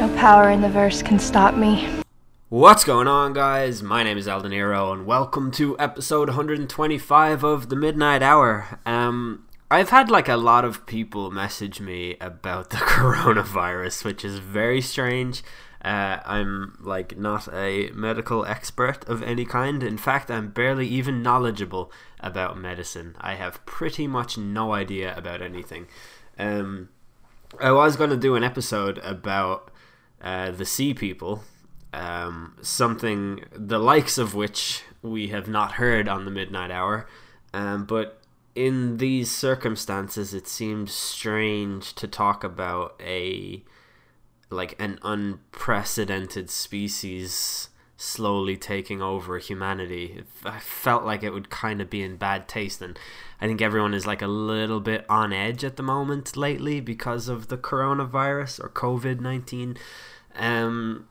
[0.00, 1.86] No power in the verse can stop me.
[2.48, 3.82] What's going on, guys?
[3.82, 8.80] My name is Eldeniro, and welcome to episode 125 of the Midnight Hour.
[8.86, 14.38] Um, I've had like a lot of people message me about the coronavirus, which is
[14.38, 15.42] very strange.
[15.84, 19.82] Uh, I'm like not a medical expert of any kind.
[19.82, 23.16] In fact, I'm barely even knowledgeable about medicine.
[23.20, 25.88] I have pretty much no idea about anything.
[26.38, 26.88] Um,
[27.60, 29.70] I was going to do an episode about
[30.20, 31.42] uh, the sea people,
[31.92, 37.08] um, something the likes of which we have not heard on the midnight hour.
[37.52, 38.20] Um, but
[38.54, 43.62] in these circumstances, it seems strange to talk about a
[44.50, 50.24] like an unprecedented species slowly taking over humanity.
[50.44, 52.98] I felt like it would kind of be in bad taste, and
[53.40, 57.28] I think everyone is like a little bit on edge at the moment lately because
[57.28, 59.76] of the coronavirus or COVID nineteen.
[60.40, 61.06] Um,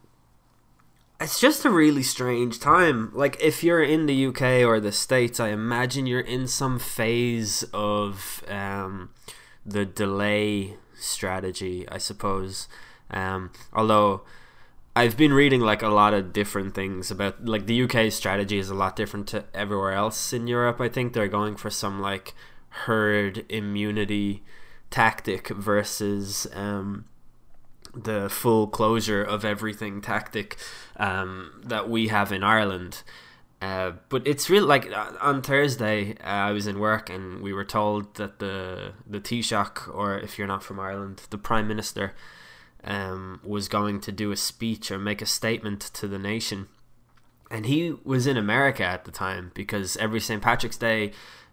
[1.22, 3.12] it's just a really strange time.
[3.14, 7.64] Like if you're in the UK or the States, I imagine you're in some phase
[7.74, 9.12] of um,
[9.66, 12.68] the delay strategy, I suppose.
[13.12, 14.22] Um, although
[14.96, 18.70] I've been reading like a lot of different things about like the UK strategy is
[18.70, 20.82] a lot different to everywhere else in Europe.
[20.82, 22.34] I think they're going for some like
[22.70, 24.44] herd immunity
[24.90, 27.06] tactic versus um,
[27.94, 30.58] the full closure of everything tactic
[30.98, 33.04] um, that we have in Ireland.
[33.62, 34.66] Uh, but it's real.
[34.66, 38.94] Like uh, on Thursday, uh, I was in work and we were told that the
[39.06, 42.14] the Taoiseach, or if you're not from Ireland, the Prime Minister,
[42.84, 46.68] um, was going to do a speech or make a statement to the nation,
[47.50, 51.12] and he was in America at the time because every St Patrick's Day,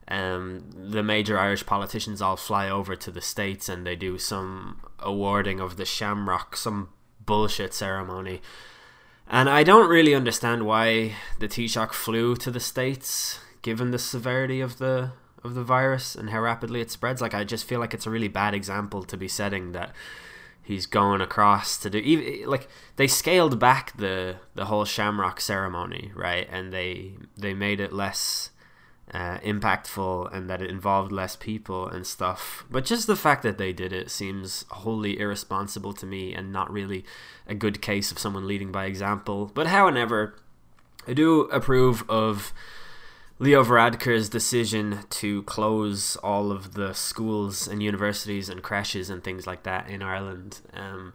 [0.09, 4.83] um, the major Irish politicians all fly over to the states and they do some
[4.99, 6.91] awarding of the Shamrock, some
[7.25, 8.41] bullshit ceremony
[9.29, 14.61] and I don't really understand why the Taoiseach flew to the States, given the severity
[14.61, 15.13] of the
[15.43, 17.21] of the virus and how rapidly it spreads.
[17.21, 19.95] Like I just feel like it's a really bad example to be setting that
[20.67, 26.11] he's going across to do even like they scaled back the the whole Shamrock ceremony,
[26.15, 26.49] right?
[26.51, 28.51] And they they made it less
[29.15, 32.65] uh, impactful and that it involved less people and stuff.
[32.69, 36.73] But just the fact that they did it seems wholly irresponsible to me and not
[36.73, 37.05] really
[37.47, 39.51] a good case of someone leading by example.
[39.55, 40.35] But however,
[41.07, 42.53] I do approve of
[43.39, 49.47] Leo Varadkar's decision to close all of the schools and universities and crèches and things
[49.47, 50.61] like that in Ireland.
[50.73, 51.13] Um,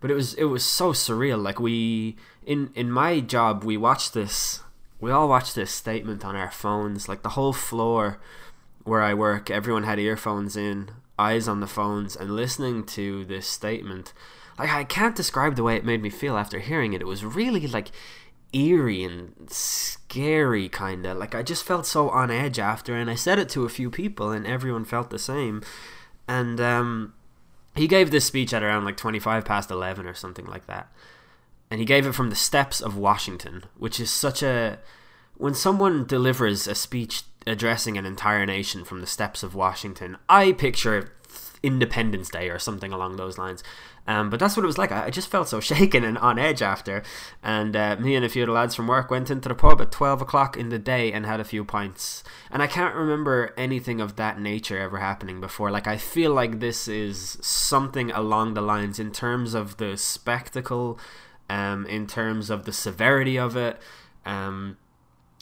[0.00, 1.42] but it was it was so surreal.
[1.42, 4.62] Like we in in my job, we watched this
[5.00, 7.08] we all watched this statement on our phones.
[7.08, 8.18] Like the whole floor
[8.84, 13.48] where I work, everyone had earphones in, eyes on the phones, and listening to this
[13.48, 14.12] statement.
[14.58, 17.02] Like I can't describe the way it made me feel after hearing it.
[17.02, 17.90] It was really like
[18.52, 23.14] eerie and scary kind of like i just felt so on edge after and i
[23.14, 25.62] said it to a few people and everyone felt the same.
[26.28, 27.14] And um,
[27.74, 30.90] he gave this speech at around like 25 past 11 or something like that.
[31.70, 34.78] And he gave it from the steps of Washington, which is such a
[35.36, 40.52] when someone delivers a speech addressing an entire nation from the steps of Washington, I
[40.52, 41.12] picture
[41.62, 43.62] Independence Day or something along those lines.
[44.08, 44.92] Um, but that's what it was like.
[44.92, 47.02] I, just felt so shaken and on edge after.
[47.42, 49.80] And uh, me and a few of the lads from work went into the pub
[49.80, 52.22] at 12 o'clock in the day and had a few pints.
[52.50, 55.70] And I can't remember anything of that nature ever happening before.
[55.70, 60.98] Like, I feel like this is something along the lines in terms of the spectacle
[61.48, 63.80] um, in terms of the severity of it,
[64.24, 64.76] um,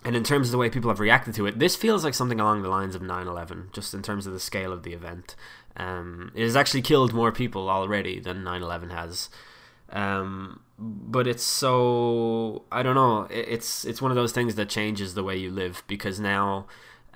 [0.04, 1.58] and in terms of the way people have reacted to it.
[1.58, 4.40] This feels like something along the lines of 9 11, just in terms of the
[4.40, 5.34] scale of the event.
[5.76, 9.28] Um, it has actually killed more people already than 9 11 has.
[9.90, 13.26] Um, but it's so I don't know.
[13.30, 16.66] It's it's one of those things that changes the way you live because now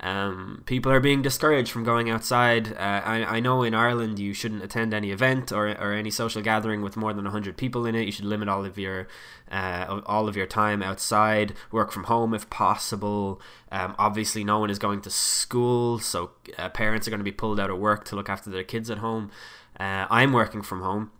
[0.01, 2.73] um, people are being discouraged from going outside.
[2.73, 6.41] Uh, I, I know in Ireland you shouldn't attend any event or, or any social
[6.41, 8.05] gathering with more than 100 people in it.
[8.05, 9.07] You should limit all of your
[9.51, 11.53] uh, all of your time outside.
[11.71, 13.41] Work from home if possible.
[13.71, 17.31] Um, obviously, no one is going to school, so uh, parents are going to be
[17.31, 19.31] pulled out of work to look after their kids at home.
[19.79, 21.11] Uh, I'm working from home.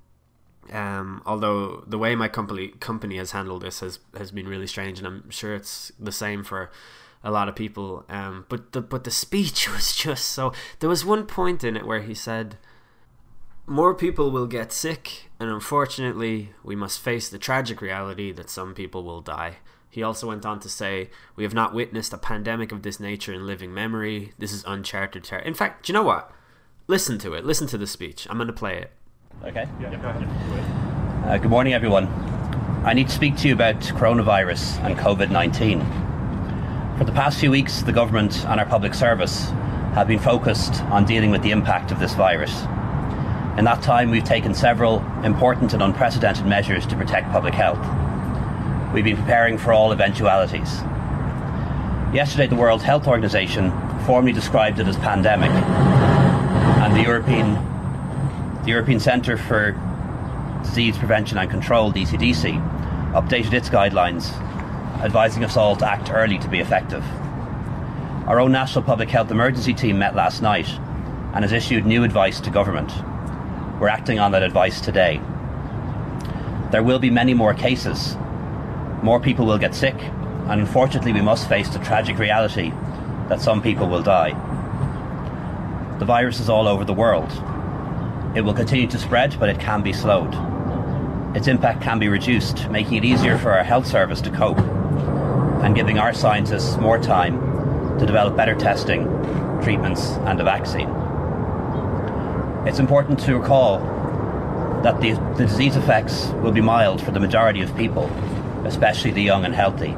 [0.71, 4.99] Um, although the way my company company has handled this has has been really strange,
[4.99, 6.71] and I'm sure it's the same for
[7.23, 8.05] a lot of people.
[8.09, 10.53] Um, but the but the speech was just so.
[10.79, 12.57] There was one point in it where he said,
[13.65, 18.73] "More people will get sick, and unfortunately, we must face the tragic reality that some
[18.73, 19.57] people will die."
[19.91, 23.33] He also went on to say, "We have not witnessed a pandemic of this nature
[23.33, 24.33] in living memory.
[24.37, 26.31] This is uncharted territory." In fact, do you know what?
[26.87, 27.45] Listen to it.
[27.45, 28.27] Listen to the speech.
[28.29, 28.91] I'm going to play it.
[29.43, 29.67] Okay.
[29.79, 31.25] Yeah, go ahead.
[31.27, 32.07] Uh, good morning, everyone.
[32.83, 36.08] I need to speak to you about coronavirus and COVID 19.
[36.99, 39.45] For the past few weeks, the government and our public service
[39.95, 42.53] have been focused on dealing with the impact of this virus.
[43.57, 47.79] In that time, we've taken several important and unprecedented measures to protect public health.
[48.93, 50.81] We've been preparing for all eventualities.
[52.13, 53.71] Yesterday, the World Health Organization
[54.05, 57.53] formally described it as pandemic, and the European,
[58.63, 59.71] the European Centre for
[60.63, 62.61] Disease Prevention and Control, ECDC,
[63.13, 64.33] updated its guidelines,
[64.99, 67.03] advising us all to act early to be effective.
[68.27, 70.67] Our own National Public Health Emergency Team met last night
[71.33, 72.91] and has issued new advice to government.
[73.79, 75.21] We're acting on that advice today.
[76.71, 78.17] There will be many more cases.
[79.01, 82.71] More people will get sick, and unfortunately, we must face the tragic reality
[83.29, 84.31] that some people will die.
[85.99, 87.31] The virus is all over the world.
[88.35, 90.35] It will continue to spread, but it can be slowed.
[91.35, 94.59] Its impact can be reduced, making it easier for our health service to cope
[95.61, 99.03] and giving our scientists more time to develop better testing,
[99.61, 100.89] treatments, and a vaccine.
[102.67, 103.79] It's important to recall
[104.83, 108.05] that the, the disease effects will be mild for the majority of people,
[108.65, 109.95] especially the young and healthy.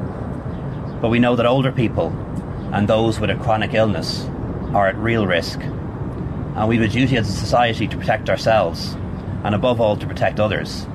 [1.00, 2.08] But we know that older people
[2.72, 4.24] and those with a chronic illness
[4.74, 5.60] are at real risk.
[5.60, 8.94] And we have a duty as a society to protect ourselves,
[9.44, 10.86] and above all, to protect others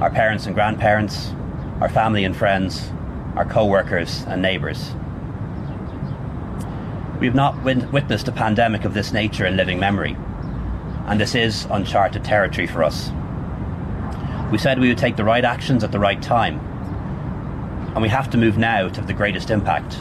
[0.00, 1.32] our parents and grandparents,
[1.80, 2.90] our family and friends,
[3.36, 4.92] our co workers and neighbours.
[7.20, 10.16] We have not win- witnessed a pandemic of this nature in living memory,
[11.06, 13.10] and this is uncharted territory for us.
[14.50, 16.58] We said we would take the right actions at the right time,
[17.94, 19.98] and we have to move now to have the greatest impact.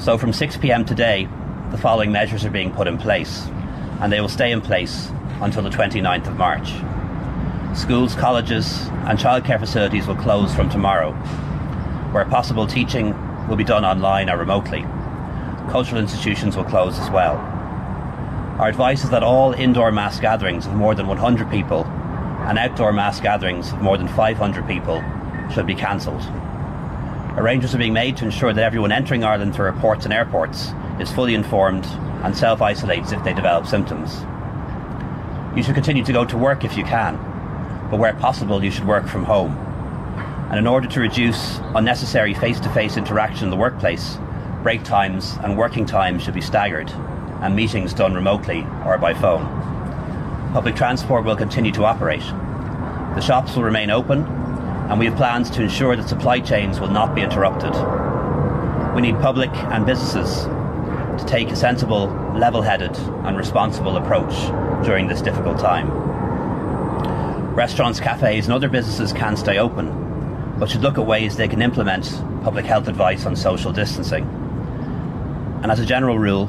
[0.00, 1.28] So from 6 pm today,
[1.70, 3.46] the following measures are being put in place,
[4.00, 5.10] and they will stay in place
[5.40, 6.72] until the 29th of March.
[7.78, 11.12] Schools, colleges, and childcare facilities will close from tomorrow.
[12.12, 13.14] Where possible, teaching
[13.48, 14.82] will be done online or remotely.
[15.70, 17.36] Cultural institutions will close as well.
[18.58, 21.84] Our advice is that all indoor mass gatherings of more than 100 people
[22.46, 25.02] and outdoor mass gatherings of more than 500 people
[25.52, 26.22] should be cancelled.
[27.38, 31.10] Arrangements are being made to ensure that everyone entering Ireland through ports and airports is
[31.10, 31.86] fully informed
[32.22, 34.20] and self isolates if they develop symptoms.
[35.56, 37.16] You should continue to go to work if you can,
[37.90, 39.71] but where possible, you should work from home.
[40.52, 44.18] And in order to reduce unnecessary face to face interaction in the workplace,
[44.62, 46.90] break times and working times should be staggered,
[47.40, 49.46] and meetings done remotely or by phone.
[50.52, 52.20] Public transport will continue to operate.
[53.14, 56.90] The shops will remain open, and we have plans to ensure that supply chains will
[56.90, 57.72] not be interrupted.
[58.94, 62.94] We need public and businesses to take a sensible, level headed,
[63.24, 64.34] and responsible approach
[64.84, 65.90] during this difficult time.
[67.54, 70.01] Restaurants, cafes, and other businesses can stay open,
[70.62, 72.04] but should look at ways they can implement
[72.44, 74.22] public health advice on social distancing.
[75.60, 76.48] And as a general rule,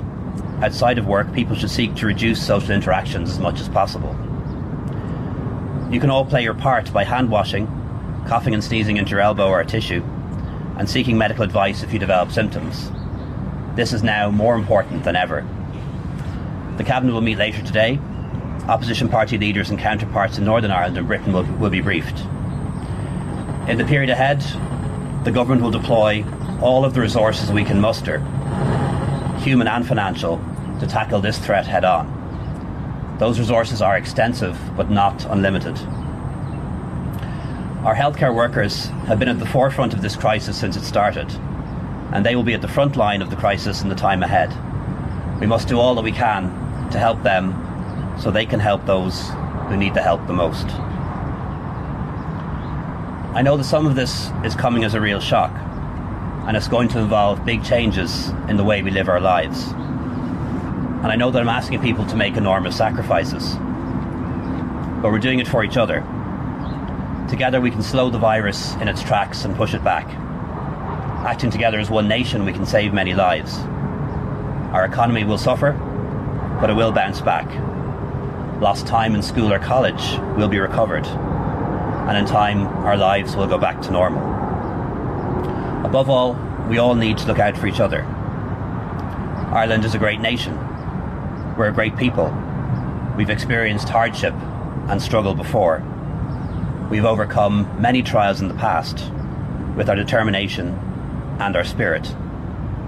[0.62, 4.16] outside of work, people should seek to reduce social interactions as much as possible.
[5.90, 7.66] You can all play your part by hand washing,
[8.28, 10.04] coughing and sneezing into your elbow or tissue,
[10.78, 12.92] and seeking medical advice if you develop symptoms.
[13.76, 15.44] This is now more important than ever.
[16.78, 18.00] The Cabinet will meet later today
[18.68, 22.24] opposition party leaders and counterparts in Northern Ireland and Britain will, will be briefed.
[23.68, 24.42] In the period ahead,
[25.24, 26.26] the government will deploy
[26.62, 28.20] all of the resources we can muster,
[29.40, 30.38] human and financial,
[30.82, 33.16] to tackle this threat head on.
[33.20, 35.78] Those resources are extensive but not unlimited.
[37.86, 41.32] Our healthcare workers have been at the forefront of this crisis since it started,
[42.12, 44.52] and they will be at the front line of the crisis in the time ahead.
[45.40, 46.50] We must do all that we can
[46.92, 47.54] to help them
[48.20, 49.30] so they can help those
[49.70, 50.68] who need the help the most.
[53.36, 55.52] I know that some of this is coming as a real shock,
[56.48, 59.72] and it's going to involve big changes in the way we live our lives.
[59.72, 63.56] And I know that I'm asking people to make enormous sacrifices,
[65.02, 66.02] but we're doing it for each other.
[67.28, 70.06] Together, we can slow the virus in its tracks and push it back.
[71.26, 73.58] Acting together as one nation, we can save many lives.
[74.74, 75.72] Our economy will suffer,
[76.62, 77.50] but it will bounce back
[78.64, 81.06] lost time in school or college will be recovered,
[82.08, 84.24] and in time our lives will go back to normal.
[85.86, 86.34] Above all,
[86.70, 88.04] we all need to look out for each other.
[89.54, 90.56] Ireland is a great nation.
[91.58, 92.34] We're a great people.
[93.18, 94.34] We've experienced hardship
[94.90, 95.84] and struggle before.
[96.90, 99.12] We've overcome many trials in the past
[99.76, 100.70] with our determination
[101.40, 102.10] and our spirit.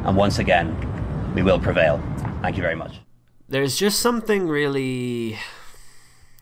[0.05, 2.01] And once again, we will prevail.
[2.41, 2.99] Thank you very much.
[3.47, 5.37] There's just something really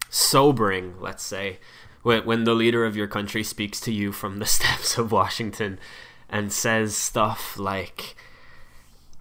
[0.10, 1.60] sobering, let's say,
[2.04, 5.80] when when the leader of your country speaks to you from the steps of Washington
[6.30, 8.16] and says stuff like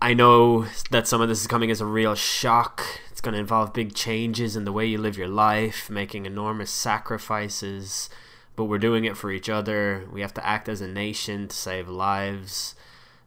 [0.02, 2.82] I know that some of this is coming as a real shock.
[3.12, 6.72] It's going to involve big changes in the way you live your life, making enormous
[6.72, 8.10] sacrifices,
[8.56, 10.08] but we're doing it for each other.
[10.12, 12.74] We have to act as a nation to save lives.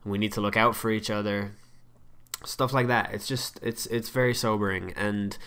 [0.03, 1.53] We need to look out for each other.
[2.43, 3.13] Stuff like that.
[3.13, 5.38] It's just it's it's very sobering and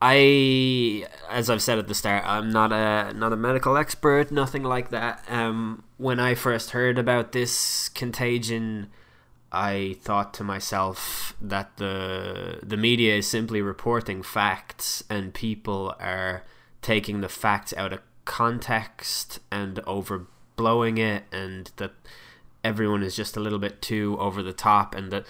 [0.00, 4.62] I, as I've said at the start, I'm not a not a medical expert, nothing
[4.62, 5.24] like that.
[5.28, 8.88] Um, when I first heard about this contagion,
[9.50, 16.44] I thought to myself that the the media is simply reporting facts, and people are
[16.82, 21.92] taking the facts out of context and overblowing it, and that
[22.62, 25.24] everyone is just a little bit too over the top, and that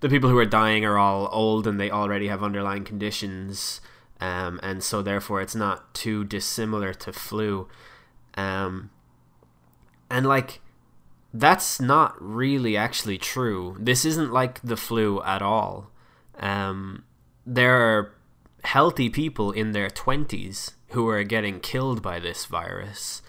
[0.00, 3.80] the people who are dying are all old and they already have underlying conditions
[4.20, 7.68] um, and so therefore it's not too dissimilar to flu.
[8.34, 8.90] Um,
[10.10, 10.60] and like
[11.32, 13.76] that's not really actually true.
[13.78, 15.90] This isn't like the flu at all.
[16.38, 17.04] Um,
[17.44, 18.14] there are
[18.64, 23.22] healthy people in their twenties who are getting killed by this virus.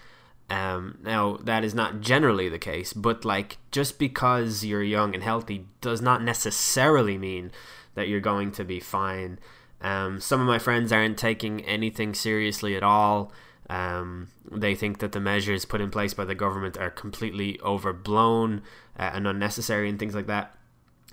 [0.50, 5.22] Um, now that is not generally the case, but like just because you're young and
[5.22, 7.50] healthy does not necessarily mean
[7.94, 9.38] that you're going to be fine.
[9.80, 13.32] Um, some of my friends aren't taking anything seriously at all.
[13.70, 18.62] Um, they think that the measures put in place by the government are completely overblown
[18.98, 20.54] uh, and unnecessary and things like that.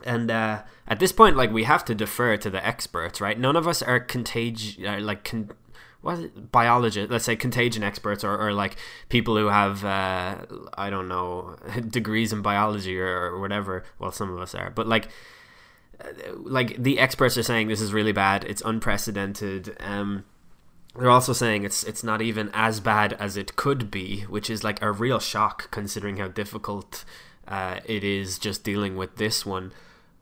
[0.03, 3.39] And uh, at this point, like we have to defer to the experts, right?
[3.39, 5.51] None of us are contagion, uh, like con-
[6.01, 7.12] what biologists.
[7.12, 8.75] Let's say contagion experts, or, or like
[9.10, 10.45] people who have uh,
[10.77, 11.55] I don't know
[11.89, 13.84] degrees in biology or, or whatever.
[13.98, 15.07] Well, some of us are, but like
[16.36, 18.44] like the experts are saying this is really bad.
[18.46, 19.75] It's unprecedented.
[19.80, 20.25] Um,
[20.98, 24.64] they're also saying it's it's not even as bad as it could be, which is
[24.64, 27.04] like a real shock considering how difficult
[27.48, 29.72] uh, it is just dealing with this one.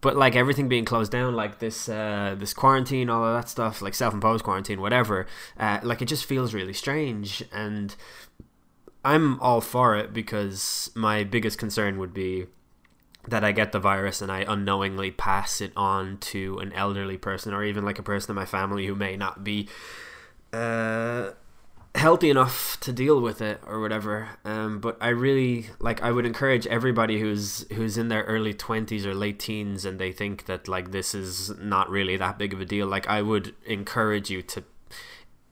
[0.01, 3.81] But like everything being closed down, like this uh, this quarantine, all of that stuff,
[3.81, 5.27] like self imposed quarantine, whatever,
[5.59, 7.43] uh, like it just feels really strange.
[7.53, 7.95] And
[9.05, 12.47] I'm all for it because my biggest concern would be
[13.27, 17.53] that I get the virus and I unknowingly pass it on to an elderly person
[17.53, 19.69] or even like a person in my family who may not be
[20.51, 21.31] uh,
[21.95, 24.29] healthy enough to deal with it or whatever.
[24.43, 29.05] Um, but I really like I would encourage everybody who's who's in their early twenties
[29.05, 32.59] or late teens and they think that like this is not really that big of
[32.59, 32.87] a deal.
[32.87, 34.63] Like I would encourage you to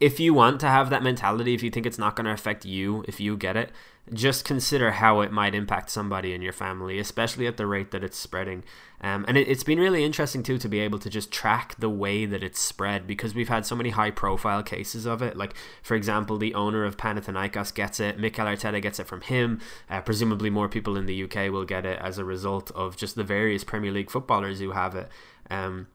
[0.01, 2.65] if you want to have that mentality, if you think it's not going to affect
[2.65, 3.71] you if you get it,
[4.13, 8.03] just consider how it might impact somebody in your family, especially at the rate that
[8.03, 8.63] it's spreading.
[8.99, 11.89] Um, and it, has been really interesting too to be able to just track the
[11.89, 15.37] way that it's spread because we've had so many high profile cases of it.
[15.37, 19.59] Like, for example, the owner of Panathinaikos gets it, Mikel Arteta gets it from him.
[19.89, 23.15] Uh, presumably, more people in the UK will get it as a result of just
[23.15, 25.09] the various Premier League footballers who have it.
[25.49, 25.87] Um,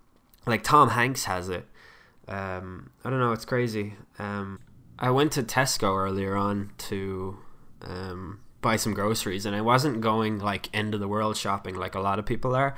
[0.46, 1.66] like, Tom Hanks has it.
[2.28, 3.94] Um, I don't know, it's crazy.
[4.18, 4.60] Um,
[4.98, 7.38] I went to Tesco earlier on to
[7.82, 11.94] um, buy some groceries, and I wasn't going like end of the world shopping like
[11.94, 12.74] a lot of people are,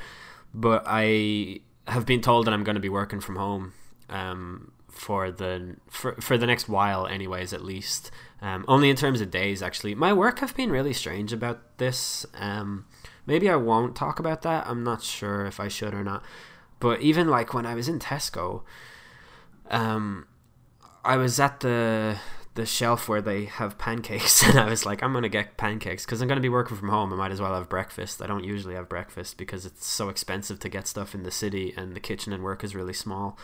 [0.54, 3.72] but I have been told that I'm going to be working from home
[4.08, 8.10] um, for the for, for the next while, anyways, at least.
[8.40, 9.94] Um, only in terms of days, actually.
[9.94, 12.24] My work have been really strange about this.
[12.34, 12.84] Um,
[13.26, 14.66] maybe I won't talk about that.
[14.66, 16.22] I'm not sure if I should or not.
[16.80, 18.62] But even like when I was in Tesco,
[19.70, 20.26] um,
[21.04, 22.18] I was at the
[22.58, 26.04] the shelf where they have pancakes and I was like I'm going to get pancakes
[26.04, 27.12] cuz I'm going to be working from home.
[27.12, 28.20] I might as well have breakfast.
[28.20, 31.72] I don't usually have breakfast because it's so expensive to get stuff in the city
[31.76, 33.38] and the kitchen and work is really small.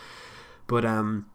[0.67, 1.27] But um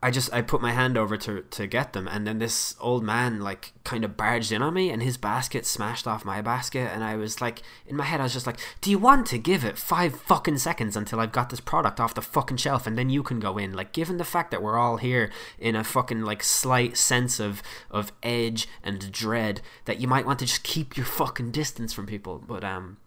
[0.00, 3.02] I just I put my hand over to to get them, and then this old
[3.02, 6.90] man like kind of barged in on me, and his basket smashed off my basket,
[6.92, 9.38] and I was like, in my head, I was just like, "Do you want to
[9.38, 12.96] give it five fucking seconds until I've got this product off the fucking shelf, and
[12.96, 15.82] then you can go in?" Like, given the fact that we're all here in a
[15.82, 20.62] fucking like slight sense of of edge and dread, that you might want to just
[20.62, 22.98] keep your fucking distance from people, but um,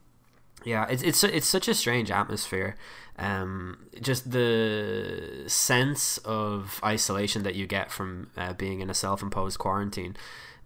[0.64, 2.76] yeah, it's it's it's such a strange atmosphere.
[3.18, 9.60] Um, just the sense of isolation that you get from uh, being in a self-imposed
[9.60, 10.16] quarantine.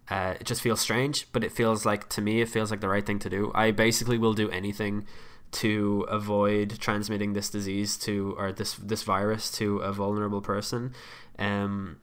[0.08, 2.88] Uh, it just feels strange, but it feels like to me, it feels like the
[2.88, 3.50] right thing to do.
[3.54, 5.06] I basically will do anything
[5.52, 10.94] to avoid transmitting this disease to or this this virus to a vulnerable person.
[11.38, 11.98] Um,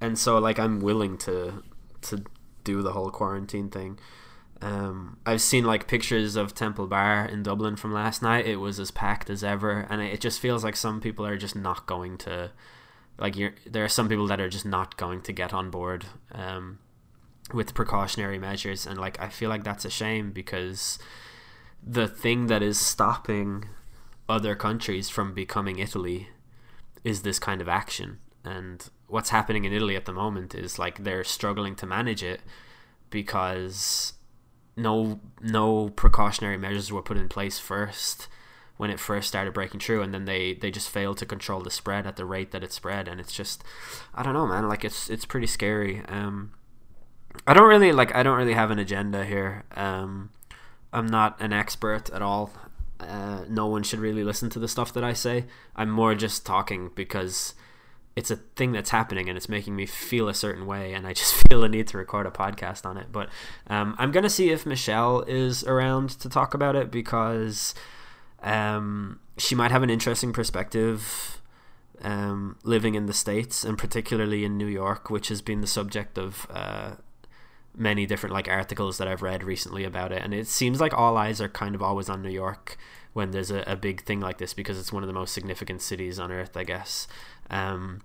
[0.00, 1.62] and so like I'm willing to
[2.02, 2.24] to
[2.64, 3.98] do the whole quarantine thing.
[4.60, 8.46] Um, I've seen like pictures of Temple Bar in Dublin from last night.
[8.46, 11.54] It was as packed as ever, and it just feels like some people are just
[11.54, 12.50] not going to,
[13.18, 16.06] like, you're, there are some people that are just not going to get on board.
[16.32, 16.80] Um,
[17.52, 20.98] with precautionary measures, and like I feel like that's a shame because
[21.82, 23.64] the thing that is stopping
[24.28, 26.28] other countries from becoming Italy
[27.04, 28.18] is this kind of action.
[28.44, 32.40] And what's happening in Italy at the moment is like they're struggling to manage it
[33.10, 34.14] because
[34.78, 38.28] no no precautionary measures were put in place first
[38.76, 41.70] when it first started breaking through and then they they just failed to control the
[41.70, 43.64] spread at the rate that it spread and it's just
[44.14, 46.52] I don't know man like it's it's pretty scary um
[47.46, 50.30] I don't really like I don't really have an agenda here um
[50.92, 52.52] I'm not an expert at all
[53.00, 55.44] uh, no one should really listen to the stuff that I say.
[55.76, 57.54] I'm more just talking because
[58.18, 61.12] it's a thing that's happening and it's making me feel a certain way, and I
[61.12, 63.12] just feel the need to record a podcast on it.
[63.12, 63.28] But
[63.68, 67.74] um, I'm gonna see if Michelle is around to talk about it because
[68.42, 71.34] um, she might have an interesting perspective.
[72.00, 76.16] Um, living in the states and particularly in New York, which has been the subject
[76.16, 76.92] of uh,
[77.74, 81.16] many different like articles that I've read recently about it, and it seems like all
[81.16, 82.78] eyes are kind of always on New York
[83.14, 85.82] when there's a, a big thing like this because it's one of the most significant
[85.82, 87.08] cities on earth, I guess.
[87.50, 88.02] Um,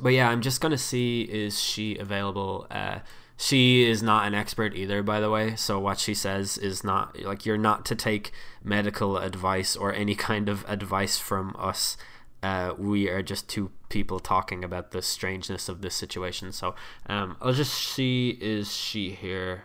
[0.00, 2.66] but yeah, I'm just gonna see is she available.
[2.70, 3.00] Uh,
[3.36, 5.56] she is not an expert either, by the way.
[5.56, 10.14] So what she says is not like you're not to take medical advice or any
[10.14, 11.96] kind of advice from us
[12.42, 16.52] uh, we are just two people talking about the strangeness of this situation.
[16.52, 16.74] So
[17.06, 19.64] um, I'll just see is she here?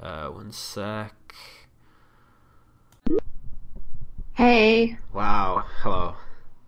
[0.00, 1.14] Uh, one sec.
[4.34, 4.98] Hey.
[5.12, 5.64] Wow.
[5.82, 6.16] Hello.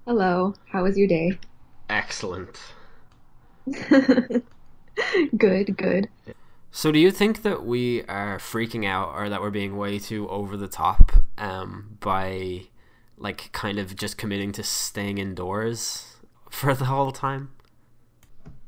[0.07, 0.55] Hello.
[0.71, 1.39] How was your day?
[1.89, 2.61] Excellent.
[5.37, 6.09] good, good.
[6.71, 10.29] So, do you think that we are freaking out or that we're being way too
[10.29, 12.63] over the top um, by
[13.17, 16.17] like kind of just committing to staying indoors
[16.51, 17.51] for the whole time?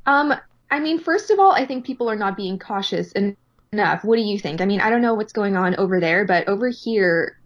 [0.06, 0.34] Um,
[0.70, 4.04] I mean, first of all, I think people are not being cautious enough.
[4.04, 4.60] What do you think?
[4.60, 7.40] I mean, I don't know what's going on over there, but over here,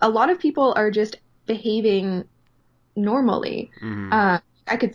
[0.00, 2.24] a lot of people are just behaving
[2.96, 3.70] normally.
[3.82, 4.12] Mm-hmm.
[4.12, 4.94] Uh, I could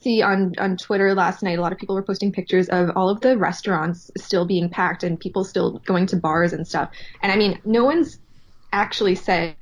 [0.00, 3.08] see on on Twitter last night a lot of people were posting pictures of all
[3.08, 6.90] of the restaurants still being packed and people still going to bars and stuff.
[7.22, 8.18] And I mean, no one's
[8.72, 9.56] actually said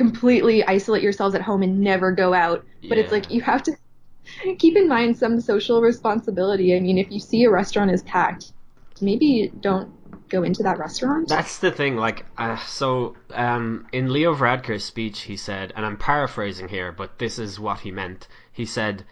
[0.00, 2.64] completely isolate yourselves at home and never go out.
[2.88, 3.04] But yeah.
[3.04, 3.76] it's like you have to
[4.58, 6.74] keep in mind some social responsibility.
[6.74, 8.52] I mean, if you see a restaurant is packed,
[9.00, 9.92] maybe don't
[10.30, 11.28] go into that restaurant.
[11.28, 11.96] That's the thing.
[11.96, 17.18] Like, uh, so um, in Leo Varadkar's speech, he said, and I'm paraphrasing here, but
[17.18, 18.28] this is what he meant.
[18.60, 19.04] He said,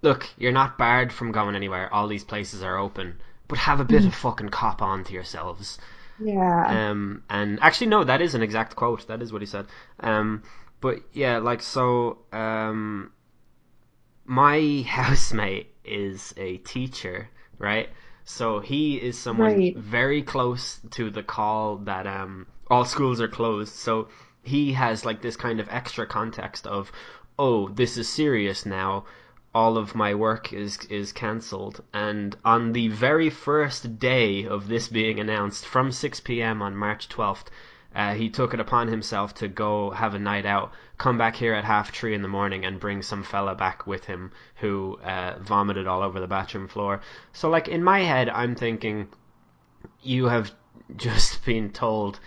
[0.00, 1.92] "Look, you're not barred from going anywhere.
[1.92, 4.06] All these places are open, but have a bit mm.
[4.06, 5.76] of fucking cop on to yourselves."
[6.20, 6.90] Yeah.
[6.90, 9.08] Um, and actually, no, that is an exact quote.
[9.08, 9.66] That is what he said.
[9.98, 10.44] Um,
[10.80, 12.18] but yeah, like so.
[12.32, 13.10] Um,
[14.24, 17.28] my housemate is a teacher,
[17.58, 17.88] right?
[18.22, 19.76] So he is someone right.
[19.76, 23.74] very close to the call that um all schools are closed.
[23.74, 24.06] So
[24.42, 26.92] he has like this kind of extra context of,
[27.40, 29.04] oh, this is serious now
[29.54, 31.82] all of my work is is cancelled.
[31.92, 36.62] And on the very first day of this being announced, from 6 p.m.
[36.62, 37.46] on March 12th,
[37.94, 41.54] uh, he took it upon himself to go have a night out, come back here
[41.54, 45.36] at half three in the morning, and bring some fella back with him who uh,
[45.40, 47.00] vomited all over the bathroom floor.
[47.32, 49.08] So, like in my head, I'm thinking,
[50.02, 50.52] you have
[50.96, 52.20] just been told,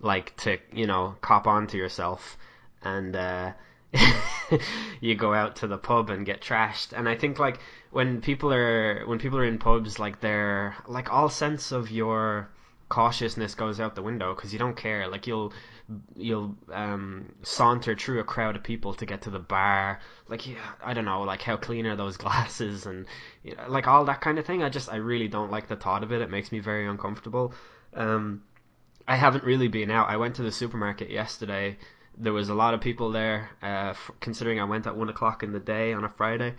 [0.00, 2.38] like to you know, cop on to yourself,
[2.82, 3.14] and.
[3.14, 3.52] Uh,
[5.00, 6.92] you go out to the pub and get trashed.
[6.96, 11.12] And I think like when people are when people are in pubs, like they're like
[11.12, 12.50] all sense of your
[12.88, 15.08] cautiousness goes out the window because you don't care.
[15.08, 15.52] Like you'll
[16.14, 20.00] you'll um, saunter through a crowd of people to get to the bar.
[20.28, 23.06] Like yeah, I don't know, like how clean are those glasses and
[23.42, 24.62] you know, like all that kind of thing.
[24.62, 26.20] I just I really don't like the thought of it.
[26.20, 27.54] It makes me very uncomfortable.
[27.94, 28.42] Um,
[29.08, 30.08] I haven't really been out.
[30.08, 31.76] I went to the supermarket yesterday
[32.16, 33.50] there was a lot of people there.
[33.62, 36.54] Uh, considering I went at one o'clock in the day on a Friday,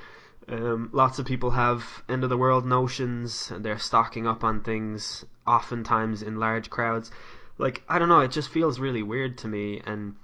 [0.47, 4.61] um, lots of people have end of the world notions, and they're stocking up on
[4.61, 7.11] things, oftentimes in large crowds.
[7.57, 10.15] Like I don't know, it just feels really weird to me, and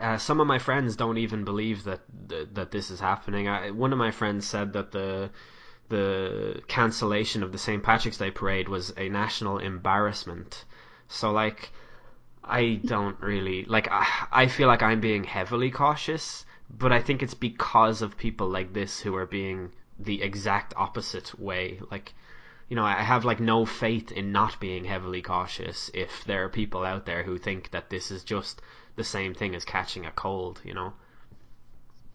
[0.00, 3.48] uh, some of my friends don't even believe that that, that this is happening.
[3.48, 5.30] I, one of my friends said that the
[5.88, 7.82] the cancellation of the St.
[7.82, 10.64] Patrick's Day parade was a national embarrassment.
[11.08, 11.72] So like
[12.48, 13.88] I don't really like.
[13.90, 18.48] I, I feel like I'm being heavily cautious, but I think it's because of people
[18.48, 21.80] like this who are being the exact opposite way.
[21.90, 22.14] Like,
[22.68, 26.48] you know, I have like no faith in not being heavily cautious if there are
[26.48, 28.62] people out there who think that this is just
[28.96, 30.60] the same thing as catching a cold.
[30.64, 30.92] You know.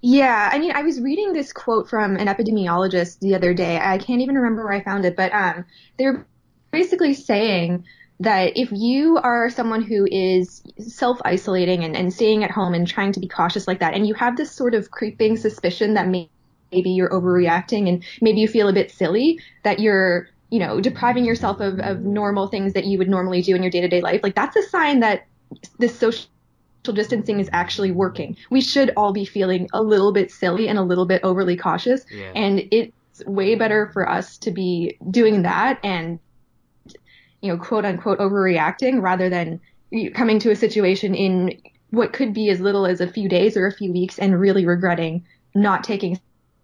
[0.01, 3.79] Yeah, I mean, I was reading this quote from an epidemiologist the other day.
[3.79, 5.63] I can't even remember where I found it, but um,
[5.97, 6.27] they're
[6.71, 7.85] basically saying
[8.19, 12.87] that if you are someone who is self isolating and, and staying at home and
[12.87, 16.07] trying to be cautious like that, and you have this sort of creeping suspicion that
[16.07, 16.29] may,
[16.71, 21.25] maybe you're overreacting and maybe you feel a bit silly, that you're, you know, depriving
[21.25, 24.01] yourself of, of normal things that you would normally do in your day to day
[24.01, 25.25] life, like that's a sign that
[25.79, 26.27] this social
[26.83, 28.35] distancing is actually working.
[28.49, 32.05] We should all be feeling a little bit silly and a little bit overly cautious.
[32.11, 32.31] Yeah.
[32.35, 36.19] And it's way better for us to be doing that and,
[37.43, 39.59] you know, quote unquote overreacting rather than
[40.15, 43.67] coming to a situation in what could be as little as a few days or
[43.67, 46.19] a few weeks and really regretting not taking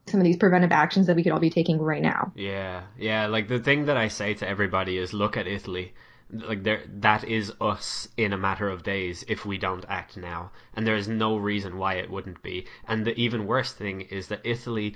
[0.07, 2.31] some of these preventive actions that we could all be taking right now.
[2.33, 3.27] Yeah, yeah.
[3.27, 5.93] Like the thing that I say to everybody is look at Italy
[6.31, 10.51] like there that is us in a matter of days if we don't act now
[10.75, 14.27] and there is no reason why it wouldn't be and the even worse thing is
[14.27, 14.95] that italy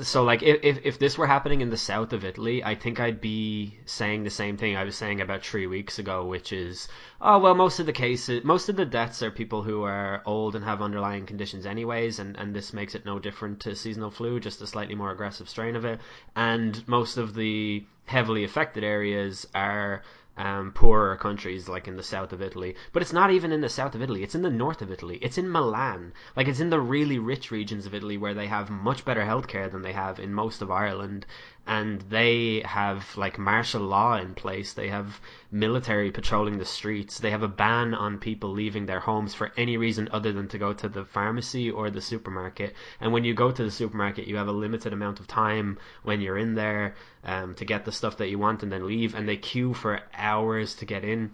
[0.00, 3.20] so like if if this were happening in the south of Italy, I think I'd
[3.20, 6.88] be saying the same thing I was saying about three weeks ago, which is,
[7.20, 10.56] oh well, most of the cases, most of the deaths are people who are old
[10.56, 14.40] and have underlying conditions anyways, and and this makes it no different to seasonal flu,
[14.40, 16.00] just a slightly more aggressive strain of it,
[16.34, 20.02] and most of the heavily affected areas are
[20.36, 22.74] um, poorer countries like in the south of Italy.
[22.92, 24.22] But it's not even in the south of Italy.
[24.22, 25.18] It's in the north of Italy.
[25.20, 26.12] It's in Milan.
[26.36, 29.70] Like it's in the really rich regions of Italy where they have much better healthcare
[29.70, 31.26] than they have in most of Ireland
[31.66, 34.72] and they have like martial law in place.
[34.72, 35.20] They have
[35.50, 37.18] military patrolling the streets.
[37.20, 40.58] They have a ban on people leaving their homes for any reason other than to
[40.58, 42.74] go to the pharmacy or the supermarket.
[43.00, 46.20] And when you go to the supermarket, you have a limited amount of time when
[46.20, 46.94] you're in there
[47.24, 49.14] um, to get the stuff that you want and then leave.
[49.14, 51.30] And they queue for hours to get in.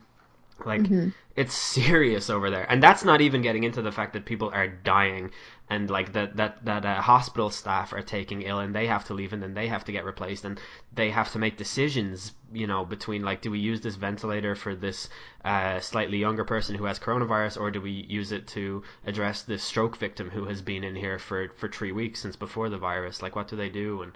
[0.64, 1.10] Like mm-hmm.
[1.36, 4.66] it's serious over there, and that's not even getting into the fact that people are
[4.66, 5.30] dying,
[5.70, 9.14] and like that that that uh, hospital staff are taking ill, and they have to
[9.14, 10.60] leave, and then they have to get replaced, and
[10.92, 14.74] they have to make decisions, you know, between like, do we use this ventilator for
[14.74, 15.08] this
[15.44, 19.62] uh, slightly younger person who has coronavirus, or do we use it to address this
[19.62, 23.22] stroke victim who has been in here for for three weeks since before the virus?
[23.22, 24.02] Like, what do they do?
[24.02, 24.12] And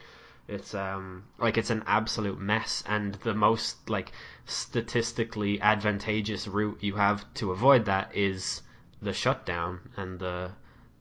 [0.48, 4.12] it's um like it's an absolute mess, and the most like
[4.46, 8.62] statistically advantageous route you have to avoid that is
[9.00, 10.50] the shutdown and the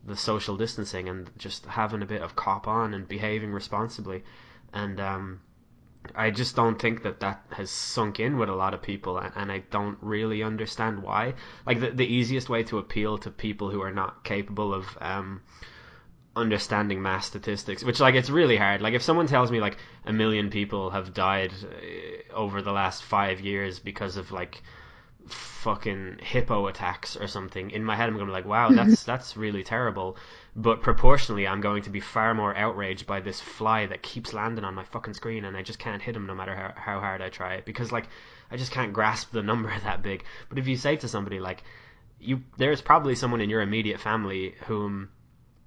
[0.06, 4.24] the social distancing and just having a bit of cop on and behaving responsibly,
[4.74, 5.42] and um.
[6.16, 9.32] I just don't think that that has sunk in with a lot of people, and
[9.36, 11.36] and I don't really understand why.
[11.64, 15.42] Like the the easiest way to appeal to people who are not capable of um,
[16.36, 18.82] understanding mass statistics, which like it's really hard.
[18.82, 23.04] Like if someone tells me like a million people have died uh, over the last
[23.04, 24.62] five years because of like
[25.28, 29.04] fucking hippo attacks or something, in my head I'm going to be like, wow, that's
[29.04, 30.18] that's really terrible.
[30.56, 34.66] But proportionally, I'm going to be far more outraged by this fly that keeps landing
[34.66, 37.22] on my fucking screen, and I just can't hit him no matter how, how hard
[37.22, 38.08] I try it because like
[38.50, 40.24] I just can't grasp the number that big.
[40.48, 41.64] But if you say to somebody like
[42.22, 45.10] you, there's probably someone in your immediate family whom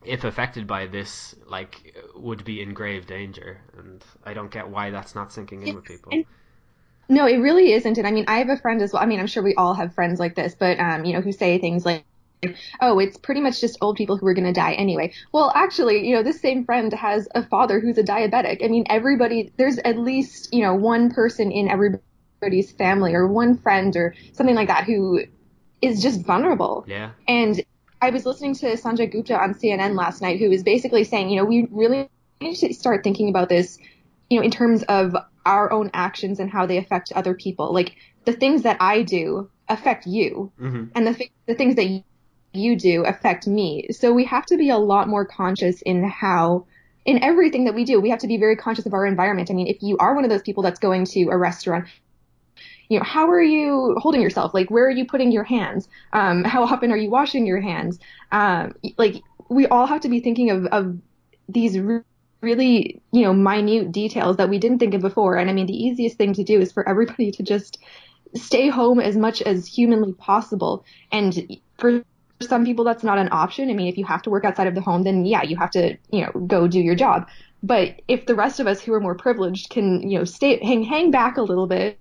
[0.04, 4.90] if affected by this, like would be in grave danger, and I don't get why
[4.90, 6.12] that's not sinking in with people.
[7.08, 7.98] No, it really isn't.
[7.98, 9.02] And I mean, I have a friend as well.
[9.02, 11.32] I mean, I'm sure we all have friends like this, but um, you know, who
[11.32, 12.04] say things like,
[12.80, 16.06] "Oh, it's pretty much just old people who are going to die anyway." Well, actually,
[16.06, 18.64] you know, this same friend has a father who's a diabetic.
[18.64, 23.58] I mean, everybody there's at least you know one person in everybody's family or one
[23.58, 25.20] friend or something like that who
[25.82, 26.84] is just vulnerable.
[26.86, 27.10] Yeah.
[27.28, 27.62] And
[28.04, 31.36] I was listening to Sanjay Gupta on CNN last night, who was basically saying, you
[31.36, 33.78] know, we really need to start thinking about this,
[34.28, 37.72] you know, in terms of our own actions and how they affect other people.
[37.72, 40.84] Like the things that I do affect you, mm-hmm.
[40.94, 42.04] and the the things that
[42.52, 43.88] you do affect me.
[43.92, 46.66] So we have to be a lot more conscious in how
[47.06, 49.50] in everything that we do, we have to be very conscious of our environment.
[49.50, 51.86] I mean, if you are one of those people that's going to a restaurant,
[52.88, 54.54] you know, how are you holding yourself?
[54.54, 55.88] Like, where are you putting your hands?
[56.12, 57.98] Um, how often are you washing your hands?
[58.32, 60.98] Um, like, we all have to be thinking of, of
[61.48, 62.02] these re-
[62.40, 65.36] really, you know, minute details that we didn't think of before.
[65.36, 67.78] And I mean, the easiest thing to do is for everybody to just
[68.34, 70.84] stay home as much as humanly possible.
[71.10, 72.04] And for
[72.42, 73.70] some people, that's not an option.
[73.70, 75.70] I mean, if you have to work outside of the home, then yeah, you have
[75.72, 77.28] to, you know, go do your job.
[77.62, 80.82] But if the rest of us who are more privileged can, you know, stay, hang,
[80.82, 81.98] hang back a little bit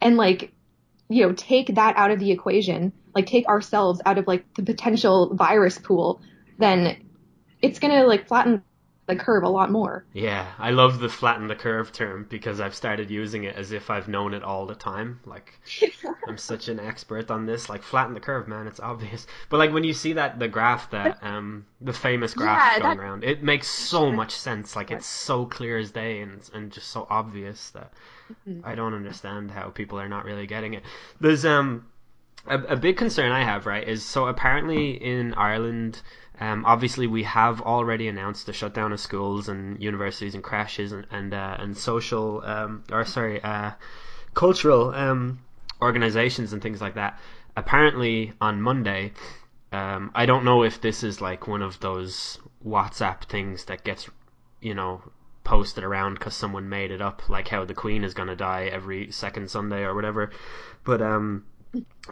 [0.00, 0.52] and like
[1.08, 4.62] you know take that out of the equation like take ourselves out of like the
[4.62, 6.20] potential virus pool
[6.58, 6.96] then
[7.62, 8.62] it's going to like flatten
[9.10, 10.04] the curve a lot more.
[10.12, 13.90] Yeah, I love the flatten the curve term because I've started using it as if
[13.90, 15.20] I've known it all the time.
[15.26, 15.58] Like
[16.28, 17.68] I'm such an expert on this.
[17.68, 18.66] Like flatten the curve, man.
[18.66, 19.26] It's obvious.
[19.48, 22.96] But like when you see that the graph that um the famous graph Yeah, going
[22.98, 24.76] that- around, it makes so much sense.
[24.76, 27.92] Like it's so clear as day and and just so obvious that
[28.48, 28.60] Mm-hmm.
[28.64, 30.84] I don't understand how people are not really getting it.
[31.20, 31.86] There's um
[32.46, 36.00] a, a big concern I have, right, is so apparently in Ireland,
[36.40, 41.06] um, obviously we have already announced the shutdown of schools and universities and crèches and
[41.10, 43.72] and, uh, and social um, or sorry, uh,
[44.34, 45.40] cultural um,
[45.82, 47.18] organizations and things like that.
[47.56, 49.12] Apparently on Monday,
[49.72, 54.08] um, I don't know if this is like one of those WhatsApp things that gets,
[54.60, 55.02] you know,
[55.44, 58.64] posted around because someone made it up, like how the Queen is going to die
[58.64, 60.30] every second Sunday or whatever.
[60.84, 61.44] But um,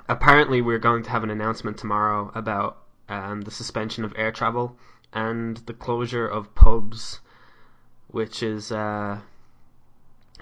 [0.09, 4.77] apparently, we're going to have an announcement tomorrow about um, the suspension of air travel
[5.12, 7.21] and the closure of pubs,
[8.09, 9.18] which is uh,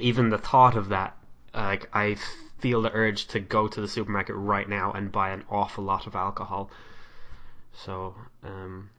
[0.01, 1.17] even the thought of that.
[1.55, 2.17] Like, I
[2.59, 6.07] feel the urge to go to the supermarket right now and buy an awful lot
[6.07, 6.71] of alcohol.
[7.73, 8.91] So, um,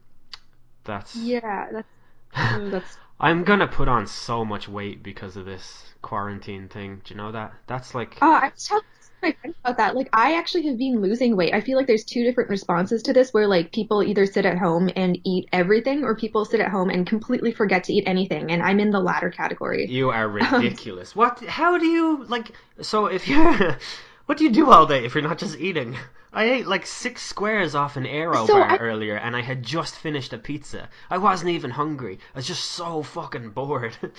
[0.83, 1.15] that's.
[1.15, 1.87] Yeah, that's
[2.35, 7.01] oh, that's I'm gonna put on so much weight because of this quarantine thing.
[7.03, 7.53] Do you know that?
[7.65, 8.21] That's like.
[8.21, 8.83] Uh, I was friend
[9.23, 9.95] about that.
[9.95, 11.53] Like, I actually have been losing weight.
[11.53, 14.57] I feel like there's two different responses to this, where like people either sit at
[14.57, 18.51] home and eat everything, or people sit at home and completely forget to eat anything.
[18.51, 19.87] And I'm in the latter category.
[19.87, 21.15] You are um, ridiculous.
[21.15, 21.39] what?
[21.45, 22.51] How do you like?
[22.81, 23.77] So if you're,
[24.25, 25.97] what do you do all day if you're not just eating?
[26.33, 29.63] I ate like six squares off an Aero So bar I- earlier, and I had
[29.63, 30.89] just finished a pizza.
[31.09, 32.19] I wasn't even hungry.
[32.35, 33.97] I was just so fucking bored.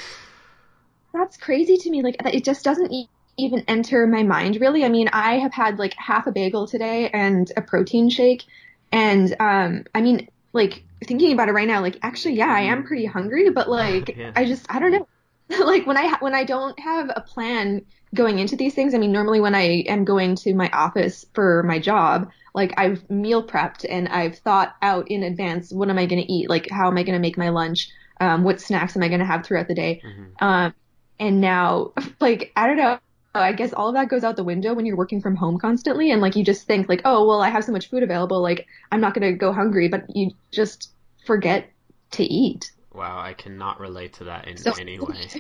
[1.13, 2.03] That's crazy to me.
[2.03, 2.93] Like, it just doesn't
[3.39, 4.85] even enter my mind, really.
[4.85, 8.45] I mean, I have had like half a bagel today and a protein shake.
[8.93, 12.85] And, um, I mean, like, thinking about it right now, like, actually, yeah, I am
[12.85, 14.33] pretty hungry, but like, Yeah.
[14.35, 15.07] I just, I don't know.
[15.65, 18.99] like, when I, ha- when I don't have a plan going into these things, I
[18.99, 23.47] mean, normally when I am going to my office for my job, like, I've meal
[23.47, 26.51] prepped and I've thought out in advance, what am I going to eat?
[26.51, 27.89] Like, how am I going to make my lunch?
[28.21, 30.03] Um, what snacks am I going to have throughout the day?
[30.41, 30.75] Um,
[31.21, 32.99] and now, like, I don't know.
[33.35, 35.59] Uh, I guess all of that goes out the window when you're working from home
[35.59, 38.41] constantly, and like you just think like, oh well, I have so much food available,
[38.43, 40.93] like I'm not gonna go hungry, but you just
[41.27, 41.71] forget
[42.13, 42.71] to eat.
[42.93, 45.33] wow, I cannot relate to that in So any way.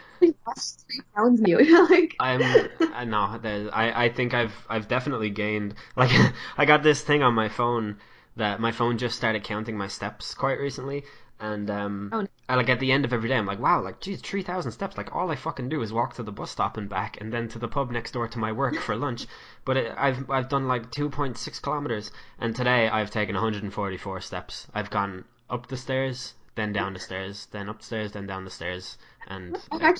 [0.46, 1.58] Lost three pounds you.
[1.90, 6.10] like, I'm uh, I know there's- I I think I've I've definitely gained like
[6.58, 7.98] I got this thing on my phone
[8.36, 11.04] that my phone just started counting my steps quite recently
[11.40, 12.28] and um Oh, no.
[12.48, 14.96] I, like at the end of every day I'm like wow like geez 3000 steps
[14.96, 17.48] like all I fucking do is walk to the bus stop and back and then
[17.48, 19.26] to the pub next door to my work for lunch
[19.64, 24.90] but it, I've I've done like 2.6 kilometers and today I've taken 144 steps I've
[24.90, 28.98] gone up the stairs then down the stairs then upstairs then down the stairs
[29.28, 29.56] and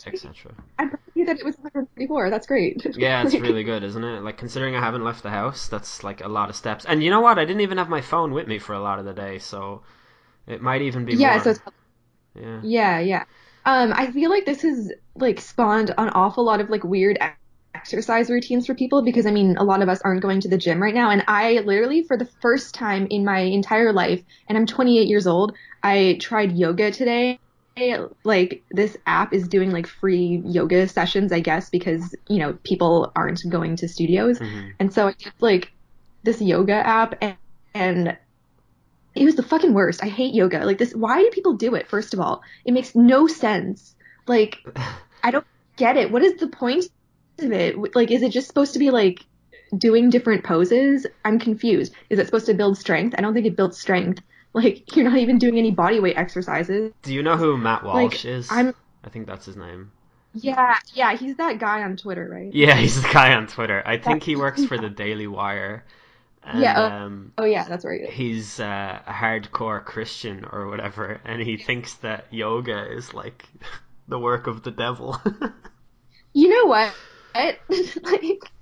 [0.07, 2.31] etc I'm happy that it was 144.
[2.31, 2.85] That's great.
[2.97, 4.23] yeah, it's really good, isn't it?
[4.23, 6.85] Like considering I haven't left the house, that's like a lot of steps.
[6.85, 7.39] And you know what?
[7.39, 9.83] I didn't even have my phone with me for a lot of the day, so
[10.49, 11.43] it might even be Yeah, more.
[11.43, 11.61] so it's
[12.35, 12.61] yeah.
[12.63, 13.25] Yeah, yeah.
[13.65, 17.19] Um, I feel like this has like spawned an awful lot of like weird
[17.75, 20.59] exercise routines for people because I mean a lot of us aren't going to the
[20.59, 24.57] gym right now and I literally for the first time in my entire life and
[24.59, 27.41] I'm 28 years old, I tried yoga today.
[28.25, 33.13] Like this app is doing like free yoga sessions, I guess, because you know people
[33.15, 34.79] aren't going to studios, Mhm.
[34.81, 35.71] and so I did like
[36.25, 37.37] this yoga app and,
[37.75, 38.19] and
[39.19, 40.03] it was the fucking worst.
[40.03, 40.65] I hate yoga.
[40.65, 41.89] Like this, why do people do it?
[41.89, 43.95] First of all, it makes no sense.
[44.27, 44.59] Like,
[45.23, 46.11] I don't get it.
[46.11, 46.87] What is the point
[47.39, 47.95] of it?
[47.95, 49.25] Like, is it just supposed to be like
[49.77, 51.07] doing different poses?
[51.25, 51.93] I'm confused.
[52.11, 53.15] Is it supposed to build strength?
[53.19, 54.23] I don't think it builds strength.
[54.55, 56.93] Like, you're not even doing any body weight exercises.
[57.03, 58.51] Do you know who Matt Walsh Like, is?
[58.51, 59.93] I'm- I think that's his name.
[60.35, 62.53] Yeah, yeah, he's that guy on Twitter, right?
[62.53, 63.83] Yeah, he's the guy on Twitter.
[63.85, 65.85] I think he works for the Daily Wire.
[66.43, 68.09] And, Yeah, oh- um, Oh yeah, that's right.
[68.11, 73.45] he's uh, a hardcore Christian or whatever, and he thinks that yoga is like
[74.09, 75.21] the work of the devil.
[76.33, 76.95] You know what?
[78.03, 78.53] like,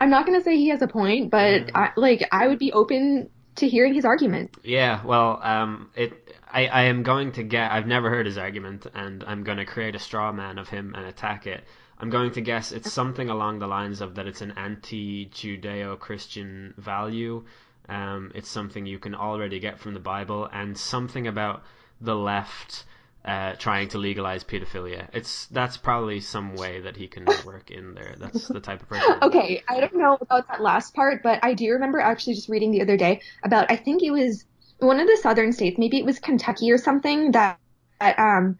[0.00, 3.30] I'm not gonna say he has a point, but I, like, I would be open
[3.56, 4.50] to hearing his argument.
[4.62, 6.36] Yeah, well, um, it.
[6.50, 7.72] I, I am going to get.
[7.72, 10.94] I've never heard his argument, and I'm going to create a straw man of him
[10.94, 11.64] and attack it.
[12.02, 17.44] I'm going to guess it's something along the lines of that it's an anti-Judeo-Christian value.
[17.88, 21.62] Um, it's something you can already get from the Bible, and something about
[22.00, 22.86] the left
[23.24, 25.10] uh, trying to legalize pedophilia.
[25.12, 28.16] It's that's probably some way that he can work in there.
[28.18, 29.18] That's the type of person.
[29.22, 32.72] Okay, I don't know about that last part, but I do remember actually just reading
[32.72, 34.44] the other day about I think it was
[34.80, 37.60] one of the southern states, maybe it was Kentucky or something that
[38.00, 38.58] um,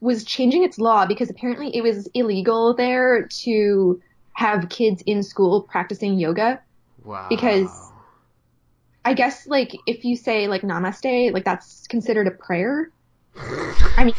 [0.00, 4.00] was changing its law because apparently it was illegal there to
[4.34, 6.60] have kids in school practicing yoga.
[7.04, 7.26] Wow.
[7.28, 7.70] Because
[9.04, 12.90] I guess like if you say like namaste, like that's considered a prayer.
[13.36, 14.14] I mean.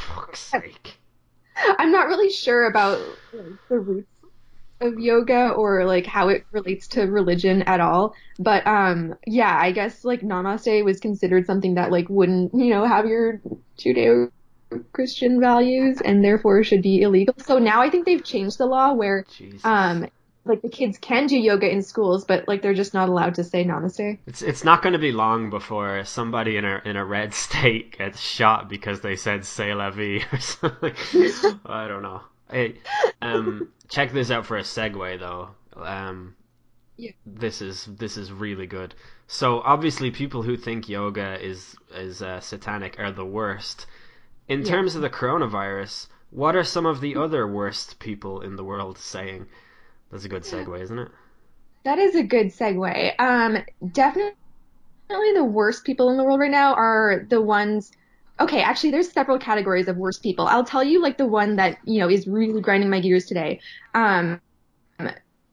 [1.79, 2.99] I'm not really sure about
[3.31, 4.07] like, the roots
[4.81, 8.13] of yoga or like how it relates to religion at all.
[8.39, 12.85] But um yeah, I guess like namaste was considered something that like wouldn't, you know,
[12.85, 13.41] have your
[13.77, 14.31] Judeo
[14.93, 17.35] Christian values and therefore should be illegal.
[17.39, 19.61] So now I think they've changed the law where Jesus.
[19.63, 20.07] um
[20.47, 23.43] like the kids can do yoga in schools, but like they're just not allowed to
[23.43, 24.19] say namaste.
[24.27, 27.97] It's it's not going to be long before somebody in a in a red state
[27.97, 30.93] gets shot because they said "c'est la vie" or something.
[31.65, 32.21] I don't know.
[32.51, 32.75] Hey,
[33.23, 35.49] um, check this out for a segue though.
[35.81, 36.35] Um,
[36.97, 37.11] Yeah.
[37.25, 38.93] this is this is really good.
[39.27, 43.87] So obviously, people who think yoga is is uh, satanic are the worst.
[44.47, 44.65] In Yeah.
[44.65, 48.97] terms of the coronavirus, what are some of the other worst people in the world
[48.97, 49.47] saying?
[50.11, 51.11] That's a good segue, isn't it?
[51.83, 53.13] That is a good segue.
[53.19, 53.57] Um,
[53.91, 54.35] definitely
[55.09, 57.91] the worst people in the world right now are the ones.
[58.39, 60.47] Okay, actually, there's several categories of worst people.
[60.47, 63.61] I'll tell you like the one that you know is really grinding my gears today.
[63.93, 64.41] Um,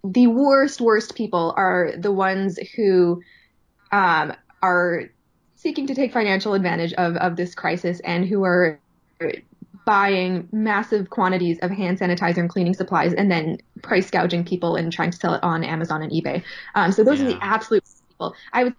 [0.04, 3.22] the worst, worst people are the ones who
[3.92, 5.04] um, are
[5.62, 8.80] seeking to take financial advantage of of this crisis and who are
[9.84, 14.92] buying massive quantities of hand sanitizer and cleaning supplies and then price gouging people and
[14.92, 16.42] trying to sell it on Amazon and eBay.
[16.74, 18.34] Um, so those are the absolute people.
[18.52, 18.74] I would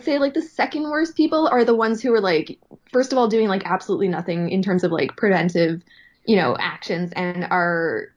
[0.00, 2.58] say like the second worst people are the ones who are like,
[2.92, 5.82] first of all, doing like absolutely nothing in terms of like preventive,
[6.24, 8.08] you know, actions and are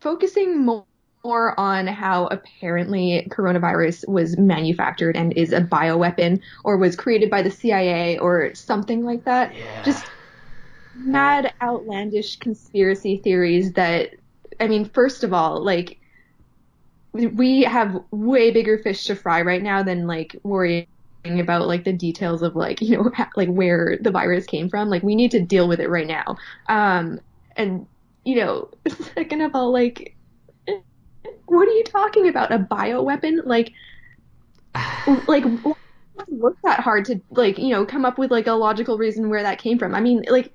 [0.00, 0.84] focusing more
[1.26, 7.42] more on how apparently coronavirus was manufactured and is a bioweapon or was created by
[7.42, 9.54] the CIA or something like that.
[9.56, 9.82] Yeah.
[9.84, 10.10] Just
[10.94, 14.10] mad outlandish conspiracy theories that
[14.60, 15.98] I mean, first of all, like
[17.12, 20.86] we have way bigger fish to fry right now than like worrying
[21.24, 25.02] about like the details of like you know like where the virus came from like
[25.02, 26.36] we need to deal with it right now
[26.68, 27.18] um
[27.56, 27.86] and
[28.24, 28.70] you know
[29.14, 30.15] second of all like
[31.46, 32.52] what are you talking about?
[32.52, 33.40] A bioweapon?
[33.44, 33.72] Like
[35.26, 35.44] like
[36.28, 39.42] work that hard to like you know come up with like a logical reason where
[39.42, 39.94] that came from?
[39.94, 40.52] I mean like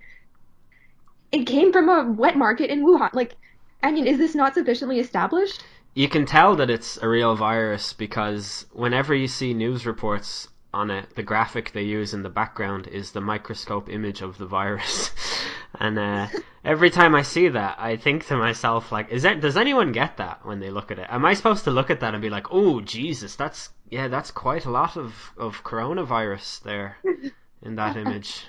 [1.32, 3.14] it came from a wet market in wuhan.
[3.14, 3.36] Like
[3.84, 5.64] i mean is this not sufficiently established?
[5.94, 10.90] You can tell that it's a real virus because whenever you see news reports on
[10.90, 15.12] it, the graphic they use in the background is the microscope image of the virus.
[15.80, 16.28] and uh,
[16.64, 20.18] every time I see that, I think to myself, like, is that does anyone get
[20.18, 21.08] that when they look at it?
[21.10, 24.32] Am I supposed to look at that and be like, oh Jesus, that's yeah, that's
[24.32, 26.98] quite a lot of of coronavirus there
[27.62, 28.46] in that image.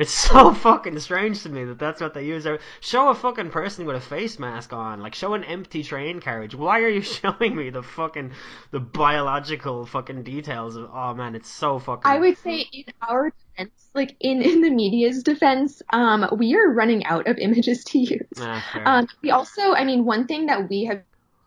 [0.00, 2.46] It's so fucking strange to me that that's what they use.
[2.80, 6.54] Show a fucking person with a face mask on, like show an empty train carriage.
[6.54, 8.32] Why are you showing me the fucking
[8.70, 10.88] the biological fucking details of?
[10.90, 12.10] Oh man, it's so fucking.
[12.10, 16.72] I would say in our defense, like in, in the media's defense, um, we are
[16.72, 18.38] running out of images to use.
[18.38, 18.82] Ah.
[18.86, 21.02] Um, we also, I mean, one thing that we have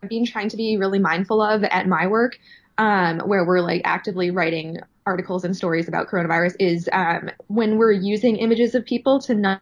[0.08, 2.38] been trying to be really mindful of at my work,
[2.78, 7.92] um, where we're like actively writing articles and stories about coronavirus, is um, when we're
[7.92, 9.60] using images of people to not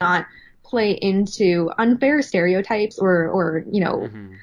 [0.00, 0.26] not
[0.64, 4.36] play into unfair stereotypes or or you know Mhm.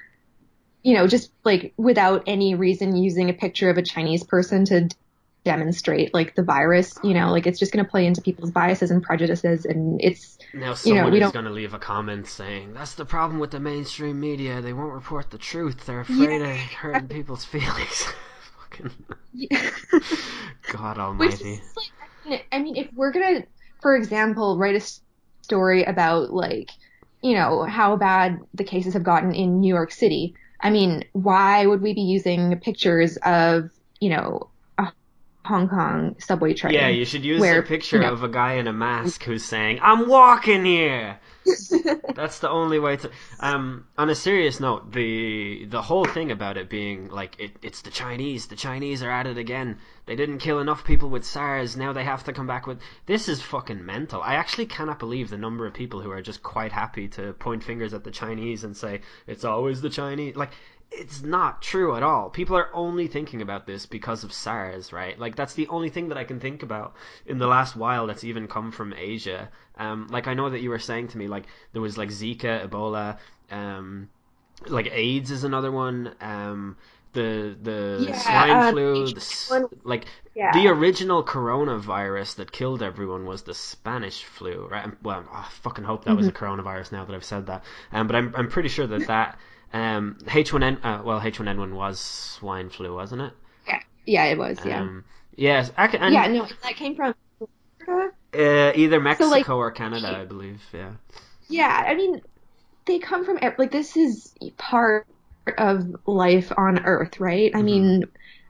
[0.84, 4.82] you know just like without any reason using a picture of a Chinese person to
[4.82, 4.96] d-
[5.46, 8.92] demonstrate like the virus you know like it's just going to play into people's biases
[8.92, 12.28] and prejudices and it's Now you someone know, we is going to leave a comment
[12.28, 14.62] saying that's the problem with the mainstream media.
[14.62, 15.86] They won't report the truth.
[15.86, 18.08] They're afraid of hurting people's feelings.
[18.72, 18.92] Fucking
[20.72, 21.54] God Which Almighty.
[21.54, 21.74] is
[22.26, 23.46] like, I mean- if we're gonna,
[23.82, 24.86] for example, write a
[25.44, 26.70] story about like,
[27.22, 31.66] you know, how bad the cases have gotten in New York City, I mean, why
[31.66, 34.50] would we be using pictures of, you know,
[35.48, 36.74] Hong Kong subway train?
[36.74, 39.24] Yeah, you should use where, a picture you know- of a guy in a mask
[39.24, 41.20] who's saying, "I'm walking here."
[42.14, 43.10] That's the only way to.
[43.40, 47.82] Um, on a serious note, the the whole thing about it being like it, it's
[47.82, 48.48] the Chinese.
[48.48, 49.78] The Chinese are at it again.
[50.08, 51.78] They didn't kill enough people with SARS.
[51.78, 52.80] Now they have to come back with.
[53.06, 54.22] This is fucking mental.
[54.22, 57.64] I actually cannot believe the number of people who are just quite happy to point
[57.64, 60.36] fingers at the Chinese and say it's always the Chinese.
[60.36, 60.52] Like
[60.92, 62.30] it's not true at all.
[62.30, 65.18] People are only thinking about this because of SARS, right?
[65.20, 68.24] Like that's the only thing that I can think about in the last while that's
[68.24, 69.50] even come from Asia.
[69.78, 72.68] Um, like I know that you were saying to me, like there was like Zika,
[72.68, 73.18] Ebola,
[73.52, 74.10] um,
[74.68, 76.16] like AIDS is another one.
[76.22, 76.78] Um,
[77.14, 79.22] the the Yeah, swine um, flu, the,
[79.84, 80.52] like Yeah.
[80.52, 84.88] the original coronavirus that killed everyone was the Spanish flu, right?
[85.04, 87.64] Well, I fucking hope that was a coronavirus now that I've said that.
[87.92, 89.38] Um, but I'm I'm pretty sure that that
[89.74, 93.34] um H1N uh, well H1N1 was swine flu, wasn't it?
[93.68, 94.58] yeah, yeah, it was.
[94.66, 95.04] Yeah, Um,
[95.36, 96.28] yes, I can, and, yeah.
[96.28, 97.14] No, that came from.
[97.88, 100.62] Uh, either Mexico like- or Canada, I believe.
[100.74, 100.92] Yeah.
[101.50, 102.22] Yeah, I mean,
[102.86, 105.08] they come from like this is part
[105.58, 107.52] of life on Earth, right?
[107.56, 108.04] I mean,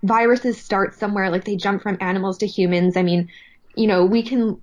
[0.04, 2.98] viruses start somewhere, like they jump from animals to humans.
[2.98, 3.30] I mean,
[3.76, 4.60] you know, we can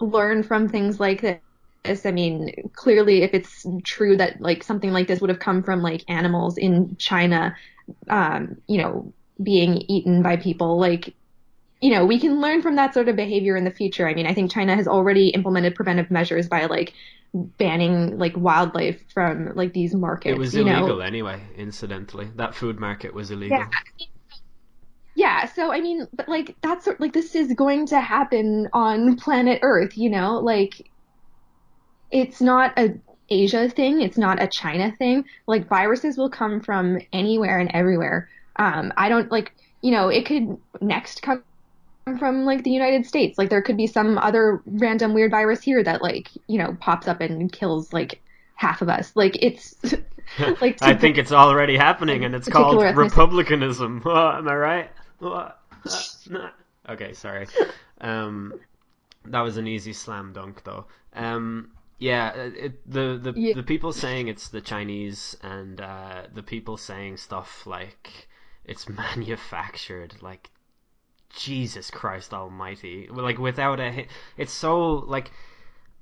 [0.00, 1.40] learn from things like this.
[1.84, 5.82] I mean, clearly, if it's true that like something like this would have come from
[5.82, 7.56] like animals in China,
[8.08, 9.12] um, you know,
[9.42, 11.14] being eaten by people, like
[11.80, 14.08] you know, we can learn from that sort of behavior in the future.
[14.08, 16.92] I mean, I think China has already implemented preventive measures by like
[17.32, 20.34] banning like wildlife from like these markets.
[20.34, 20.78] It was you know?
[20.78, 22.30] illegal anyway, incidentally.
[22.36, 23.58] That food market was illegal.
[23.58, 23.68] Yeah.
[25.14, 29.16] Yeah, so I mean, but like that's sort like this is going to happen on
[29.16, 30.38] planet Earth, you know?
[30.38, 30.88] Like
[32.10, 32.94] it's not a
[33.30, 35.24] Asia thing, it's not a China thing.
[35.46, 38.28] Like viruses will come from anywhere and everywhere.
[38.56, 39.52] Um I don't like,
[39.82, 41.42] you know, it could next come
[42.18, 43.36] from like the United States.
[43.36, 47.06] Like there could be some other random weird virus here that like, you know, pops
[47.06, 48.22] up and kills like
[48.54, 49.12] half of us.
[49.14, 49.74] Like it's
[50.60, 52.96] like I think it's already happening, and it's called ethnicity.
[52.96, 54.00] republicanism.
[54.04, 54.90] What, am I right?
[55.18, 55.60] What?
[56.32, 56.48] Uh.
[56.88, 57.46] Okay, sorry.
[58.00, 58.58] Um,
[59.26, 60.86] that was an easy slam dunk, though.
[61.14, 63.54] Um, yeah, it, the the Yeah.
[63.54, 68.28] the people saying it's the Chinese, and uh, the people saying stuff like
[68.64, 70.50] it's manufactured, like
[71.30, 75.30] Jesus Christ Almighty, like without a, it's so like.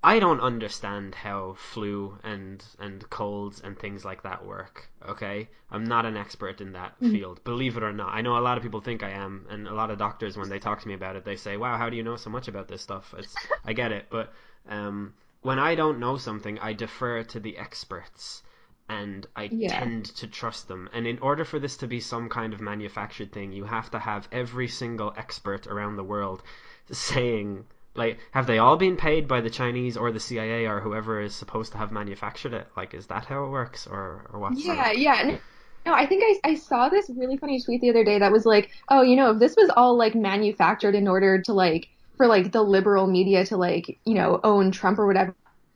[0.05, 4.89] I don't understand how flu and and colds and things like that work.
[5.09, 7.43] Okay, I'm not an expert in that field.
[7.43, 9.75] Believe it or not, I know a lot of people think I am, and a
[9.75, 11.97] lot of doctors when they talk to me about it, they say, "Wow, how do
[11.97, 13.35] you know so much about this stuff?" It's
[13.65, 14.33] I get it, but
[14.69, 18.43] um, when I don't know something, I defer to the experts,
[18.89, 19.67] and I Yeah.
[19.67, 20.89] tend to trust them.
[20.93, 23.99] And in order for this to be some kind of manufactured thing, you have to
[23.99, 26.43] have every single expert around the world
[26.91, 31.21] saying like have they all been paid by the Chinese or the CIA or whoever
[31.21, 32.69] is supposed to have manufactured it?
[32.77, 34.93] Like is that how it works or or what's Yeah, the...
[34.93, 35.23] yeah.
[35.25, 35.39] No,
[35.87, 38.45] no, I think I, I saw this really funny tweet the other day that was
[38.45, 42.27] like, oh, you know, if this was all like manufactured in order to like for
[42.27, 45.35] like the liberal media to like, you know, own Trump or whatever,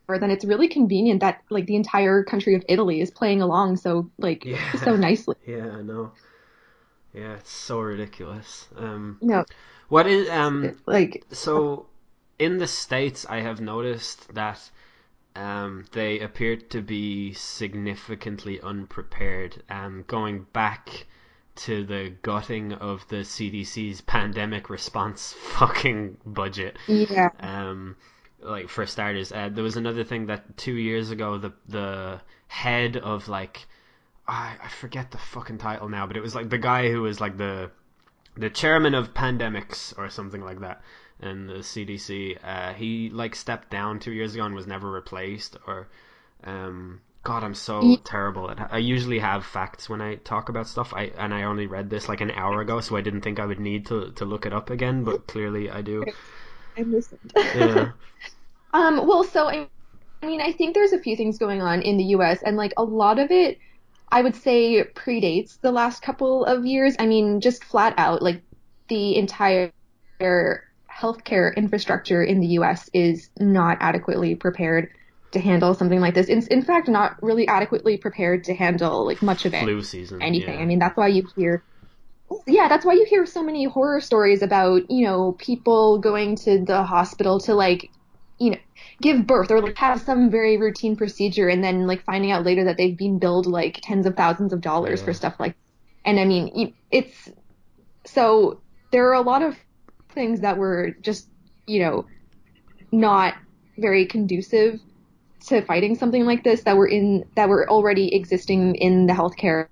[0.08, 4.10] then it's really convenient that like the entire country of Italy is playing along so
[4.18, 4.58] like Yeah.
[4.74, 5.36] so nicely.
[5.46, 6.12] Yeah, I know.
[7.14, 8.68] Yeah, it's so ridiculous.
[8.76, 9.44] Um No,
[9.88, 11.86] what is um like so
[12.38, 14.70] in the states I have noticed that
[15.36, 19.62] um, they appear to be significantly unprepared.
[19.70, 21.06] Um, going back
[21.56, 26.76] to the gutting of the CDC's pandemic response fucking budget.
[26.86, 27.30] yeah.
[27.40, 27.96] Um,
[28.42, 32.96] like for starters, uh, there was another thing that two years ago the the head
[32.96, 33.66] of like
[34.26, 37.20] I, I forget the fucking title now, but it was like the guy who was
[37.20, 37.70] like the
[38.36, 40.82] the chairman of pandemics or something like that
[41.20, 42.38] in the CDC.
[42.42, 45.56] Uh, he like stepped down two years ago and was never replaced.
[45.66, 45.88] Or,
[46.44, 48.72] um, God, I'm so Ye- terrible at.
[48.72, 50.92] I usually have facts when I talk about stuff.
[50.94, 53.46] I and I only read this like an hour ago, so I didn't think I
[53.46, 55.04] would need to to look it up again.
[55.04, 56.04] But clearly, I do.
[56.76, 57.32] I listened.
[57.52, 57.92] Yeah.
[58.72, 59.68] Um, well, so I,
[60.22, 62.42] I mean, I think there's a few things going on in the U.S.
[62.42, 63.58] and like a lot of it,
[64.10, 66.96] I would say predates the last couple of years.
[66.98, 68.42] I mean, just flat out, like
[68.88, 69.72] the entire
[70.22, 72.88] healthcare infrastructure in the U.S.
[72.92, 74.88] is not adequately prepared
[75.32, 76.28] to handle something like this.
[76.28, 80.20] In, in fact, not really adequately prepared to handle like much of it Flu season.
[80.22, 80.54] anything.
[80.54, 80.60] yeah.
[80.60, 81.62] I mean, that's why you hear,
[82.46, 86.64] yeah, that's why you hear so many horror stories about, you know, people going to
[86.64, 87.90] the hospital to like,
[88.38, 88.56] you know,
[89.02, 92.64] give birth or like have some very routine procedure and then like finding out later
[92.64, 95.04] that they've been billed like tens of thousands of dollars Yeah.
[95.06, 95.54] for stuff like,
[96.04, 97.30] and I mean, it's,
[98.06, 99.54] so there are a lot of
[100.14, 101.28] things that were just,
[101.66, 102.06] you know,
[102.90, 103.34] not
[103.78, 104.80] very conducive
[105.46, 109.66] to fighting something like this that were in that were already existing in the healthcare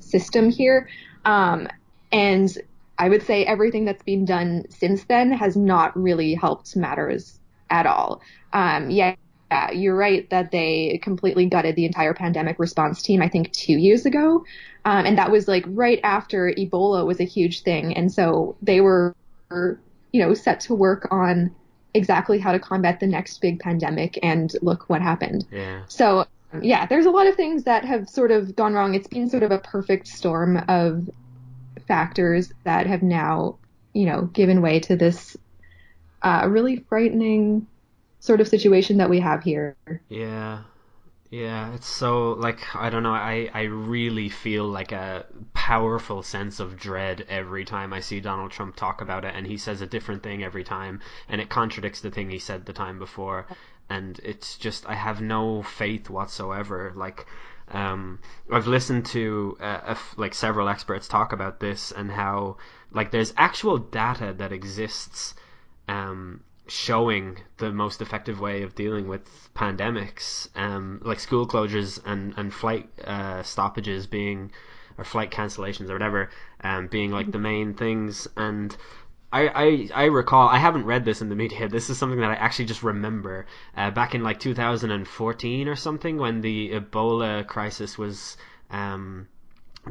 [0.00, 0.88] system here.
[1.24, 1.68] Um,
[2.12, 2.56] and
[2.98, 7.38] I would say everything that's been done since then has not really helped matters
[7.70, 8.20] at all.
[8.52, 9.16] Um, yeah,
[9.50, 13.76] yeah, you're right that they completely gutted the entire pandemic response team, I think two
[13.76, 14.44] years ago.
[14.84, 17.96] Um, and that was like right after Ebola was a huge thing.
[17.96, 19.14] And so they were,
[19.50, 21.54] you know, set to work on
[21.94, 24.18] exactly how to combat the next big pandemic.
[24.22, 25.46] And look what happened.
[25.50, 25.82] yeah.
[25.88, 26.26] So
[26.62, 28.94] yeah, there's a lot of things that have sort of gone wrong.
[28.94, 31.08] It's been sort of a perfect storm of
[31.86, 33.58] factors that have now,
[33.92, 35.36] you know, given way to this
[36.22, 37.66] uh, really frightening
[38.20, 39.76] sort of situation that we have here.
[40.08, 40.62] Yeah.
[41.34, 43.12] Yeah, it's so like I don't know.
[43.12, 48.52] I I really feel like a powerful sense of dread every time I see Donald
[48.52, 52.00] Trump talk about it, and he says a different thing every time, and it contradicts
[52.00, 53.48] the thing he said the time before,
[53.90, 56.92] and it's just I have no faith whatsoever.
[56.94, 57.26] Like,
[57.68, 58.20] um,
[58.52, 62.58] I've listened to uh, like several experts talk about this and how
[62.92, 65.34] like there's actual data that exists.
[65.88, 72.34] Um, showing the most effective way of dealing with pandemics, um, like school closures and
[72.36, 74.50] and flight uh, stoppages being
[74.96, 76.30] or flight cancellations or whatever,
[76.62, 78.28] um, being like the main things.
[78.36, 78.76] And
[79.32, 81.68] I, I I recall I haven't read this in the media.
[81.68, 83.46] This is something that I actually just remember
[83.76, 88.36] uh, back in like 2014 or something when the Ebola crisis was
[88.70, 89.28] um,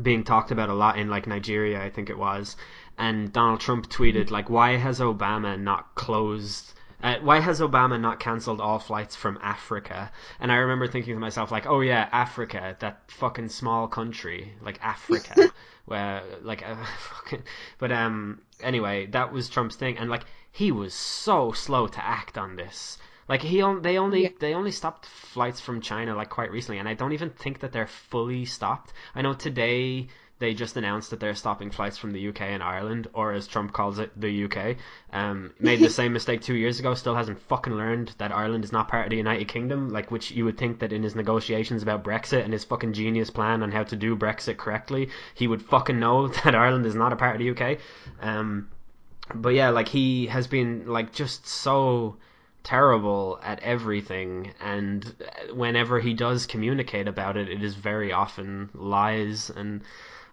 [0.02, 2.56] being talked about a lot in like Nigeria, I think it was
[2.98, 6.74] and Donald Trump tweeted like, "Why has Obama not closed?"
[7.04, 10.10] Uh, why has Obama not cancelled all flights from Africa?
[10.40, 14.80] And I remember thinking to myself, like, oh yeah, Africa, that fucking small country, like
[14.82, 15.52] Africa,
[15.86, 17.44] where like, uh, fucking.
[17.78, 22.38] But um, anyway, that was Trump's thing, and like, he was so slow to act
[22.38, 22.98] on this.
[23.28, 24.30] Like he on, they only yeah.
[24.40, 27.72] they only stopped flights from China like quite recently, and I don't even think that
[27.72, 28.94] they're fully stopped.
[29.16, 30.08] I know today
[30.44, 33.72] they just announced that they're stopping flights from the UK and Ireland, or as Trump
[33.72, 34.76] calls it, the UK.
[35.14, 36.94] Um, made the same mistake two years ago.
[36.96, 39.88] Still hasn't fucking learned that Ireland is not part of the United Kingdom.
[39.90, 43.30] Like, which you would think that in his negotiations about Brexit and his fucking genius
[43.30, 47.14] plan on how to do Brexit correctly, he would fucking know that Ireland is not
[47.14, 47.80] a part of the UK.
[48.20, 48.68] Um,
[49.34, 52.18] but yeah, like he has been like just so
[52.64, 55.16] terrible at everything and
[55.54, 59.82] whenever he does communicate about it it is very often lies and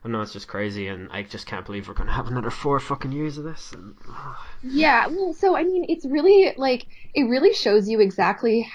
[0.02, 2.80] I know it's just crazy, and I just can't believe we're gonna have another four
[2.80, 3.72] fucking years of this.
[3.72, 4.46] And, oh.
[4.62, 8.70] Yeah, well, so I mean, it's really like it really shows you exactly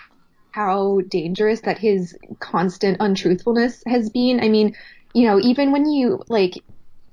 [0.51, 4.39] how dangerous that his constant untruthfulness has been.
[4.39, 4.75] I mean,
[5.13, 6.59] you know, even when you like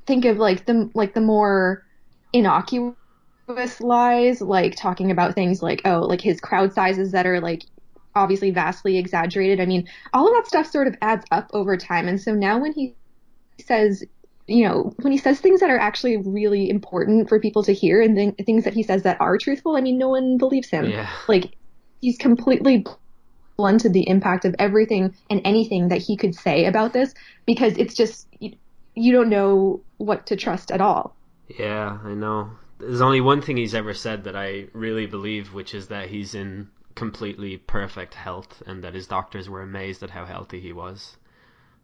[0.07, 1.83] think of like the like the more
[2.35, 2.95] innocuous
[3.81, 7.63] lies, like talking about things like oh, like his crowd sizes that are like
[8.15, 9.59] obviously vastly exaggerated.
[9.59, 12.59] I mean, all of that stuff sort of adds up over time, and so now
[12.59, 12.95] when he
[13.63, 14.05] says,
[14.47, 18.03] you know, when he says things that are actually really important for people to hear
[18.03, 20.91] and th- things that he says that are truthful, I mean, no one believes him.
[20.91, 21.09] Yeah.
[21.29, 21.57] Like,
[22.01, 22.85] he's completely
[23.57, 27.15] blunted the impact of everything and anything that he could say about this
[27.47, 28.57] because it's just, you,
[28.95, 31.17] you don't know what to trust at all.
[31.49, 32.51] Yeah, I know.
[32.79, 36.35] There's only one thing he's ever said that I really believe, which is that he's
[36.35, 41.17] in completely perfect health and that his doctors were amazed at how healthy he was.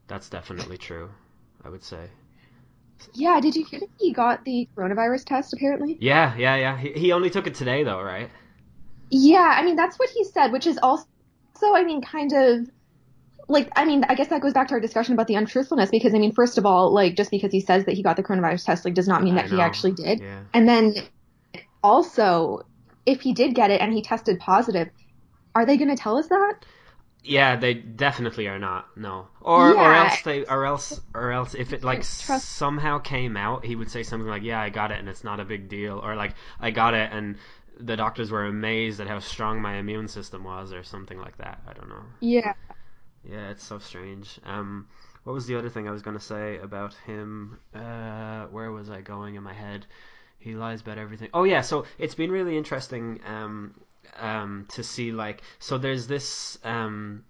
[0.08, 1.10] That's definitely true.
[1.64, 2.08] I would say.
[3.14, 5.96] Yeah, did you hear that he got the coronavirus test apparently?
[6.00, 6.76] Yeah, yeah, yeah.
[6.76, 8.30] He, he only took it today though, right?
[9.10, 11.06] Yeah, I mean that's what he said, which is also
[11.62, 12.68] I mean kind of
[13.48, 16.14] like I mean I guess that goes back to our discussion about the untruthfulness because
[16.14, 18.64] I mean first of all like just because he says that he got the coronavirus
[18.64, 20.20] test like does not mean that he actually did.
[20.20, 20.40] Yeah.
[20.52, 20.94] And then
[21.82, 22.66] also
[23.06, 24.90] if he did get it and he tested positive,
[25.54, 26.58] are they going to tell us that?
[27.24, 28.96] Yeah, they definitely are not.
[28.96, 29.80] No, or yeah.
[29.80, 32.48] or else they, or else, or else, if it like Trust.
[32.48, 35.40] somehow came out, he would say something like, "Yeah, I got it, and it's not
[35.40, 37.36] a big deal," or like, "I got it, and
[37.78, 41.60] the doctors were amazed at how strong my immune system was," or something like that.
[41.66, 42.04] I don't know.
[42.20, 42.54] Yeah.
[43.24, 44.38] Yeah, it's so strange.
[44.44, 44.86] Um,
[45.24, 47.58] what was the other thing I was gonna say about him?
[47.74, 49.86] Uh, where was I going in my head?
[50.38, 51.30] He lies about everything.
[51.34, 53.20] Oh yeah, so it's been really interesting.
[53.26, 53.74] Um,
[54.18, 57.24] um, to see like so there's this um,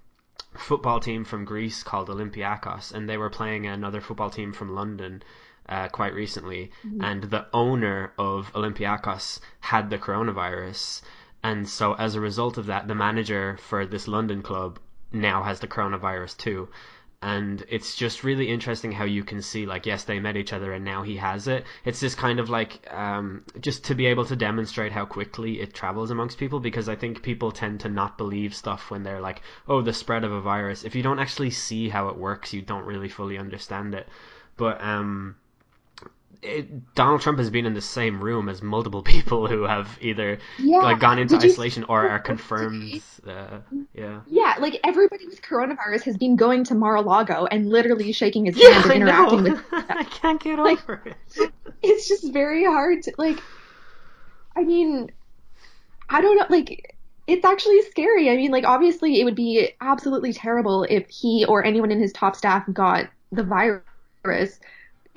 [0.55, 5.23] football team from Greece called Olympiakos, and they were playing another football team from London.
[5.69, 7.05] Uh, quite recently, mm-hmm.
[7.05, 11.03] and the owner of Olympiakos had the coronavirus,
[11.43, 14.79] and so as a result of that, the manager for this London club
[15.13, 16.71] now has the coronavirus too
[17.21, 20.73] and it's just really interesting how you can see like yes they met each other
[20.73, 21.65] and now he has it.
[21.85, 25.75] It's just kind of like um, just to be able to demonstrate how quickly it
[25.75, 29.43] travels amongst people because i think people tend to not believe stuff when they're like
[29.67, 30.85] oh the spread of a virus.
[30.85, 34.09] If you don't actually see how it works you don't really fully understand it.
[34.57, 35.37] But um
[36.43, 40.39] it, Donald Trump has been in the same room as multiple people who have either
[40.59, 40.79] yeah.
[40.79, 43.03] like gone into isolation or are confirmed.
[43.27, 43.61] Uh,
[43.95, 44.21] yeah.
[44.27, 48.85] Yeah, like everybody with coronavirus has been going to Mar-a-Lago and literally shaking his hand
[48.85, 49.63] and interacting with.
[49.73, 51.53] I can't get like, over it.
[51.83, 53.41] It's just very hard to like.
[54.57, 55.13] I mean,
[56.09, 56.47] I don't know.
[56.49, 58.31] Like, it's actually scary.
[58.31, 62.13] I mean, like obviously it would be absolutely terrible if he or anyone in his
[62.13, 64.59] top staff got the virus.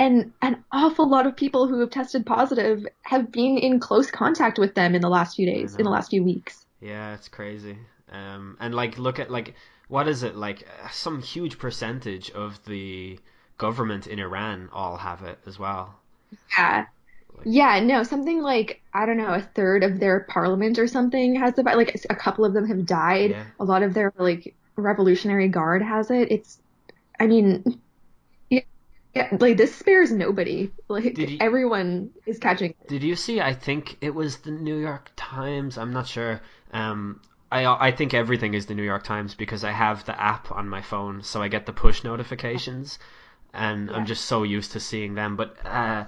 [0.01, 4.57] And an awful lot of people who have tested positive have been in close contact
[4.57, 6.65] with them in the last few days, in the last few weeks.
[6.79, 7.77] Yeah, it's crazy.
[8.11, 9.53] Um, and like, look at like,
[9.89, 10.67] what is it like?
[10.91, 13.19] Some huge percentage of the
[13.59, 15.93] government in Iran all have it as well.
[16.57, 16.87] Yeah.
[17.45, 21.53] Yeah, no, something like I don't know, a third of their parliament or something has
[21.53, 23.31] the like a couple of them have died.
[23.31, 23.45] Yeah.
[23.59, 26.31] A lot of their like Revolutionary Guard has it.
[26.31, 26.59] It's,
[27.19, 27.79] I mean,
[29.13, 30.71] yeah, yeah like this spares nobody.
[30.87, 32.73] Like you- everyone is catching.
[32.87, 33.41] Did you see?
[33.41, 35.77] I think it was the New York Times.
[35.77, 36.41] I'm not sure.
[36.73, 40.51] Um, I I think everything is the New York Times because I have the app
[40.51, 42.99] on my phone, so I get the push notifications,
[43.53, 45.35] and I'm just so used to seeing them.
[45.35, 46.05] But uh,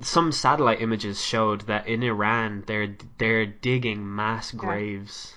[0.00, 5.34] some satellite images showed that in Iran they're they're digging mass graves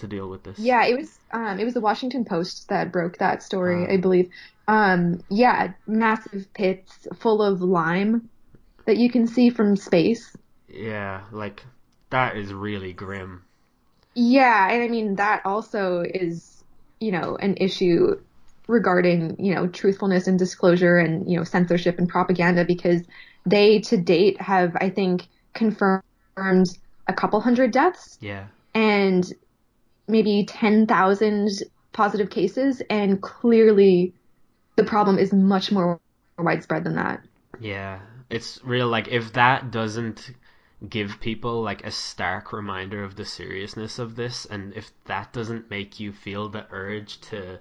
[0.00, 0.58] to deal with this.
[0.58, 3.92] Yeah, it was um it was the Washington Post that broke that story, Ah.
[3.92, 4.30] I believe.
[4.68, 8.28] Um yeah, massive pits full of lime
[8.86, 10.36] that you can see from space.
[10.68, 11.64] Yeah, like
[12.10, 13.44] that is really grim.
[14.14, 16.64] Yeah, and I mean that also is,
[17.00, 18.16] you know, an issue
[18.68, 23.02] regarding, you know, truthfulness and disclosure and, you know, censorship and propaganda because
[23.46, 26.02] they to date have I think confirmed
[27.06, 28.46] a couple hundred deaths Yeah.
[28.74, 29.32] and
[30.10, 31.48] maybe 10,000
[31.92, 34.14] positive cases and clearly
[34.76, 36.00] the problem is much more
[36.38, 37.22] widespread than that.
[37.58, 38.00] Yeah,
[38.30, 38.88] it's real.
[38.88, 40.32] Like if that doesn't
[40.88, 45.70] give people like a stark reminder of the seriousness of this, and if that doesn't
[45.70, 47.58] make you feel the urge to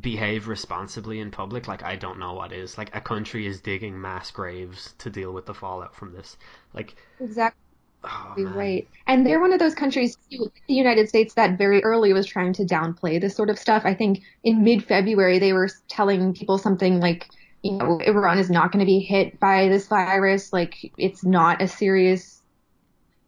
[0.00, 2.76] behave responsibly in public, like I don't know what is.
[2.76, 6.36] Like a country is digging mass graves to deal with the fallout from this.
[6.74, 7.61] Like, Exactly.
[8.04, 8.88] Oh, right.
[9.06, 12.52] And they're one of those countries, too, the United States, that very early was trying
[12.54, 13.82] to downplay this sort of stuff.
[13.84, 17.28] I think in mid February, they were telling people something like,
[17.62, 20.52] you know, Iran is not going to be hit by this virus.
[20.52, 22.42] Like, it's not a serious,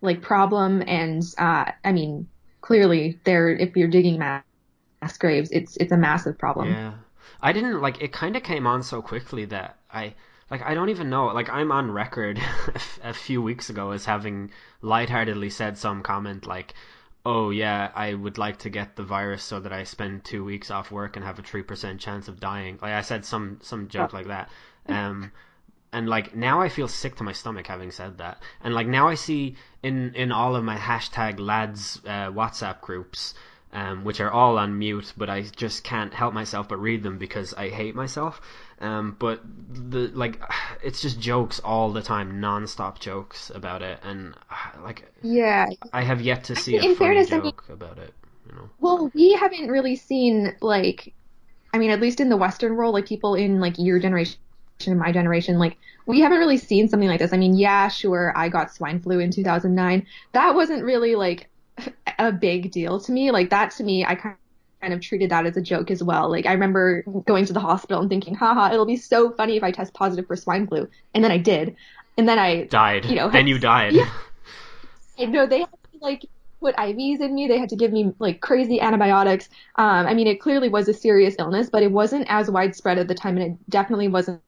[0.00, 0.82] like, problem.
[0.86, 2.28] And, uh, I mean,
[2.60, 4.42] clearly, they're, if you're digging mass,
[5.00, 6.68] mass graves, it's, it's a massive problem.
[6.70, 6.94] Yeah.
[7.40, 10.14] I didn't like it kind of came on so quickly that I
[10.54, 11.26] like I don't even know.
[11.26, 12.40] Like I'm on record
[13.02, 14.52] a few weeks ago as having
[14.82, 16.74] lightheartedly said some comment like
[17.26, 20.70] oh yeah I would like to get the virus so that I spend 2 weeks
[20.70, 22.78] off work and have a 3% chance of dying.
[22.80, 24.48] Like I said some some joke like that.
[24.86, 25.32] Um
[25.92, 28.40] and like now I feel sick to my stomach having said that.
[28.62, 33.34] And like now I see in in all of my hashtag lads uh, WhatsApp groups
[33.74, 37.18] um, which are all on mute, but I just can't help myself but read them
[37.18, 38.40] because I hate myself.
[38.80, 40.40] Um, but the like,
[40.82, 44.34] it's just jokes all the time, non-stop jokes about it, and
[44.82, 45.66] like Yeah.
[45.92, 48.12] I have yet to see in a funny fairness, I mean- about it.
[48.48, 48.70] You know?
[48.78, 51.14] Well, we haven't really seen like,
[51.72, 54.36] I mean, at least in the Western world, like people in like your generation
[54.86, 57.32] and my generation, like we haven't really seen something like this.
[57.32, 60.06] I mean, yeah, sure, I got swine flu in 2009.
[60.32, 61.48] That wasn't really like
[62.18, 63.30] a big deal to me.
[63.30, 64.36] Like that to me, I kind
[64.84, 66.30] kind of treated that as a joke as well.
[66.30, 69.62] Like I remember going to the hospital and thinking, haha, it'll be so funny if
[69.62, 70.86] I test positive for swine flu.
[71.14, 71.74] And then I did.
[72.18, 73.06] And then I Died.
[73.06, 73.94] You know, then you died.
[73.94, 74.10] Yeah.
[75.18, 76.26] I know they had to like
[76.60, 77.48] put IVs in me.
[77.48, 79.48] They had to give me like crazy antibiotics.
[79.76, 83.08] Um, I mean, it clearly was a serious illness, but it wasn't as widespread at
[83.08, 84.40] the time, and it definitely wasn't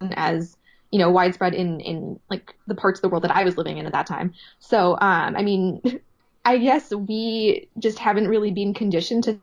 [0.00, 0.56] as
[0.90, 3.78] you know widespread in in like the parts of the world that I was living
[3.78, 4.34] in at that time.
[4.58, 5.80] So, um, I mean,
[6.44, 9.40] I guess we just haven't really been conditioned to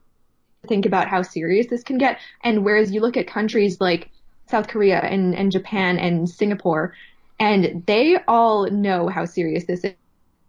[0.64, 2.18] think about how serious this can get.
[2.42, 4.10] And whereas you look at countries like
[4.48, 6.94] South Korea and, and Japan and Singapore,
[7.38, 9.84] and they all know how serious this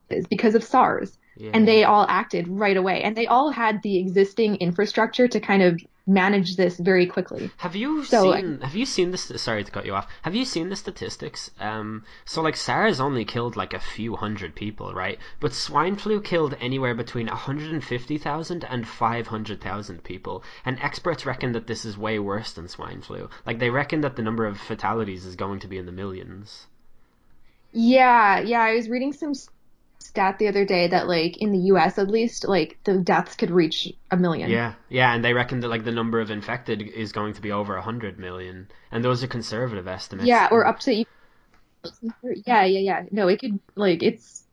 [0.10, 1.18] is because of SARS.
[1.38, 1.52] Yeah.
[1.54, 3.02] And they all acted right away.
[3.04, 7.52] And they all had the existing infrastructure to kind of manage this very quickly.
[7.58, 8.62] Have you So, seen?
[8.62, 9.32] Have you seen this?
[9.42, 10.08] Sorry to cut you off.
[10.22, 11.52] Have you seen the statistics?
[11.60, 15.20] Um, so like SARS only killed like a few hundred people, right?
[15.40, 21.84] But swine flu killed anywhere between 150,000 and 500,000 people, and experts reckon that this
[21.86, 23.30] is way worse than swine flu.
[23.46, 26.68] Like they reckon that the number of fatalities is going to be in the millions.
[27.74, 28.62] Yeah, yeah.
[28.62, 29.34] I was reading some
[30.06, 33.52] stat the other day that like in the US at least, like the deaths could
[33.52, 34.50] reach a million.
[34.50, 37.52] Yeah, yeah, and they reckon that like the number of infected is going to be
[37.52, 40.28] over 100 million, and those are conservative estimates.
[40.28, 41.06] Yeah, or up to
[42.46, 43.04] yeah, yeah, yeah.
[43.12, 44.44] No, it could like it's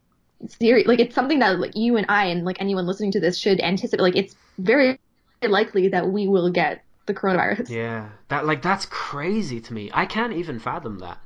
[0.59, 0.87] serious.
[0.87, 3.61] Like it's something that like you and I and like anyone listening to this should
[3.61, 4.03] anticipate.
[4.03, 4.99] Like it's very
[5.43, 7.71] likely that we will get the coronavirus.
[7.71, 9.91] Yeah, that like that's crazy to me.
[9.93, 11.19] I can't even fathom that.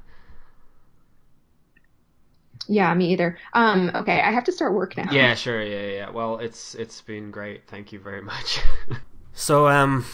[2.69, 3.39] Yeah, me either.
[3.53, 5.11] Um, okay, I have to start work now.
[5.11, 5.63] Yeah, sure.
[5.63, 6.11] Yeah, yeah.
[6.11, 7.67] Well, it's it's been great.
[7.67, 8.61] Thank you very much.
[9.33, 10.05] so, um,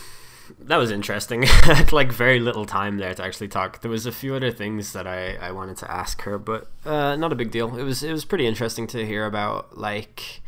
[0.60, 1.44] that was interesting.
[1.48, 3.80] I had like very little time there to actually talk.
[3.80, 7.16] There was a few other things that I, I wanted to ask her, but uh,
[7.16, 7.76] not a big deal.
[7.76, 10.42] It was it was pretty interesting to hear about like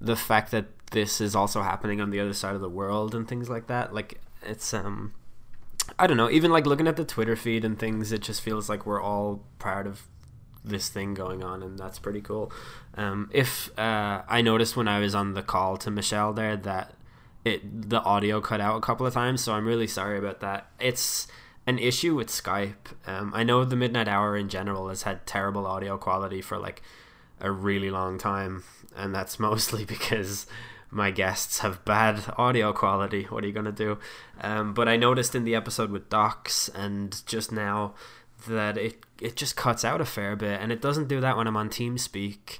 [0.00, 3.26] the fact that this is also happening on the other side of the world and
[3.26, 3.94] things like that.
[3.94, 5.14] Like it's um
[5.98, 8.68] I don't know, even like looking at the Twitter feed and things, it just feels
[8.68, 10.02] like we're all part of
[10.64, 12.52] this thing going on, and that's pretty cool.
[12.96, 16.94] Um, if uh, I noticed when I was on the call to Michelle there that
[17.44, 20.70] it the audio cut out a couple of times, so I'm really sorry about that.
[20.78, 21.26] It's
[21.66, 22.94] an issue with Skype.
[23.06, 26.82] Um, I know the Midnight Hour in general has had terrible audio quality for like
[27.40, 28.64] a really long time,
[28.96, 30.46] and that's mostly because
[30.90, 33.24] my guests have bad audio quality.
[33.24, 33.98] What are you gonna do?
[34.40, 37.94] Um, but I noticed in the episode with Docs and just now
[38.46, 41.46] that it it just cuts out a fair bit, and it doesn't do that when
[41.46, 42.58] I'm on TeamSpeak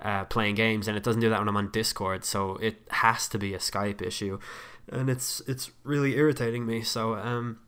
[0.00, 2.24] uh, playing games, and it doesn't do that when I'm on Discord.
[2.24, 4.38] So it has to be a Skype issue,
[4.90, 6.82] and it's it's really irritating me.
[6.82, 7.58] So um,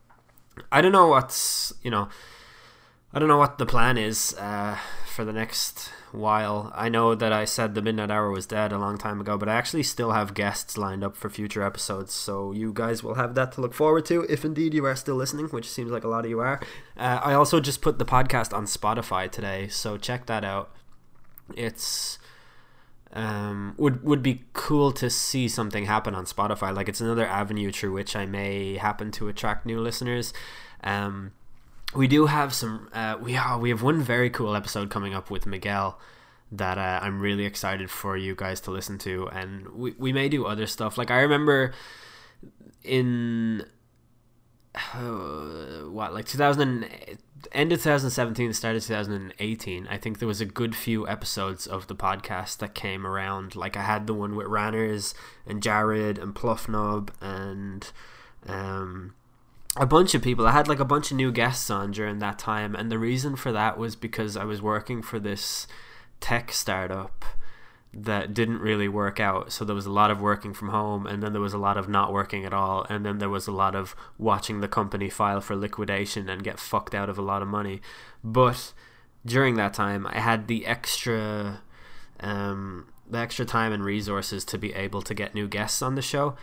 [0.71, 2.09] I don't know what's you know,
[3.13, 6.73] I don't know what the plan is uh, for the next while.
[6.75, 9.49] I know that I said the Midnight Hour was dead a long time ago, but
[9.49, 13.35] I actually still have guests lined up for future episodes, so you guys will have
[13.35, 16.09] that to look forward to if indeed you are still listening, which seems like a
[16.09, 16.61] lot of you are.
[16.97, 20.71] Uh, I also just put the podcast on Spotify today, so check that out.
[21.55, 22.19] It's
[23.13, 26.75] um, would would be cool to see something happen on Spotify.
[26.75, 30.33] Like it's another avenue through which I may happen to attract new listeners.
[30.85, 31.33] Um,
[31.95, 32.89] we do have some.
[32.93, 35.99] Uh, we are, we have one very cool episode coming up with Miguel
[36.53, 40.29] that uh, I'm really excited for you guys to listen to, and we we may
[40.29, 40.99] do other stuff.
[40.99, 41.73] Like I remember
[42.83, 43.65] in
[44.75, 46.87] uh, what like 2000
[47.53, 51.87] end of 2017 start of 2018 i think there was a good few episodes of
[51.87, 55.15] the podcast that came around like i had the one with ranners
[55.47, 57.93] and jared and pluffnob and
[58.49, 59.15] um
[59.77, 62.39] a bunch of people i had like a bunch of new guests on during that
[62.39, 65.67] time and the reason for that was because i was working for this
[66.21, 67.25] tech startup
[67.99, 69.51] that didn't really work out.
[69.53, 71.79] So there was a lot of working from home, and then there was a lot
[71.79, 75.09] of not working at all, and then there was a lot of watching the company
[75.09, 77.81] file for liquidation and get fucked out of a lot of money.
[78.23, 78.75] But
[79.25, 81.63] during that time, I had the extra,
[82.21, 86.03] um, the extra time and resources to be able to get new guests on the
[86.03, 86.37] show.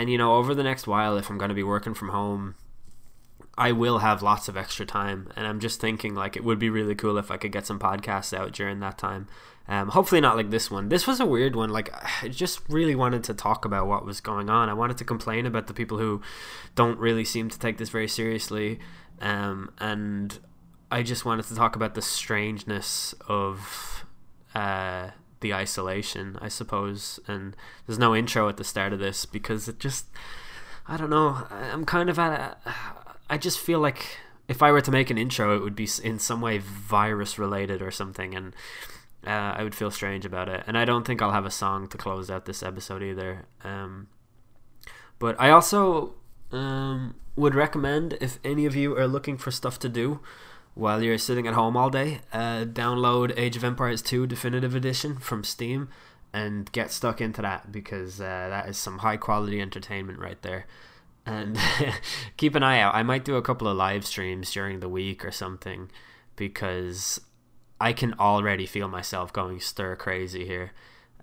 [0.00, 2.54] And you know, over the next while, if I'm going to be working from home,
[3.58, 6.70] I will have lots of extra time, and I'm just thinking like it would be
[6.70, 9.26] really cool if I could get some podcasts out during that time.
[9.68, 10.88] Um, hopefully not like this one.
[10.88, 11.68] This was a weird one.
[11.68, 11.92] Like
[12.24, 14.70] I just really wanted to talk about what was going on.
[14.70, 16.22] I wanted to complain about the people who
[16.74, 18.80] don't really seem to take this very seriously,
[19.20, 20.38] um, and
[20.90, 24.06] I just wanted to talk about the strangeness of
[24.54, 25.10] uh,
[25.40, 27.20] the isolation, I suppose.
[27.26, 30.06] And there's no intro at the start of this because it just,
[30.86, 31.46] I don't know.
[31.50, 32.58] I'm kind of at.
[32.64, 32.74] A,
[33.28, 34.18] I just feel like
[34.48, 37.80] if I were to make an intro, it would be in some way virus related
[37.80, 38.54] or something, and
[39.24, 40.64] uh, I would feel strange about it.
[40.66, 43.46] And I don't think I'll have a song to close out this episode either.
[43.62, 44.08] Um,
[45.20, 46.14] but I also
[46.50, 50.18] um, would recommend if any of you are looking for stuff to do
[50.80, 55.18] while you're sitting at home all day, uh, download Age of Empires 2 Definitive Edition
[55.18, 55.90] from Steam
[56.32, 60.66] and get stuck into that because uh, that is some high quality entertainment right there.
[61.26, 61.58] And
[62.38, 62.94] keep an eye out.
[62.94, 65.90] I might do a couple of live streams during the week or something
[66.34, 67.20] because
[67.78, 70.72] I can already feel myself going stir crazy here.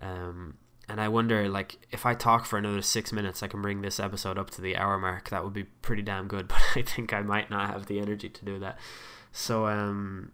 [0.00, 3.82] Um, and I wonder, like, if I talk for another six minutes, I can bring
[3.82, 5.30] this episode up to the hour mark.
[5.30, 6.48] That would be pretty damn good.
[6.58, 8.78] But I think I might not have the energy to do that.
[9.32, 10.32] So, um,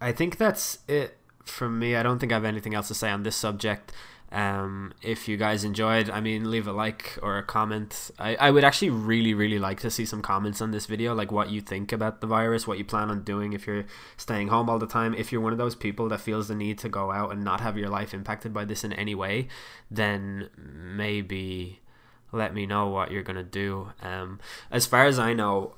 [0.00, 1.96] I think that's it from me.
[1.96, 3.92] I don't think I have anything else to say on this subject.
[4.32, 8.10] Um, if you guys enjoyed, I mean, leave a like or a comment.
[8.18, 11.30] I, I would actually really, really like to see some comments on this video, like
[11.30, 13.84] what you think about the virus, what you plan on doing if you're
[14.16, 15.14] staying home all the time.
[15.14, 17.60] If you're one of those people that feels the need to go out and not
[17.60, 19.46] have your life impacted by this in any way,
[19.90, 21.80] then maybe
[22.32, 23.92] let me know what you're going to do.
[24.02, 24.40] Um,
[24.72, 25.76] as far as I know,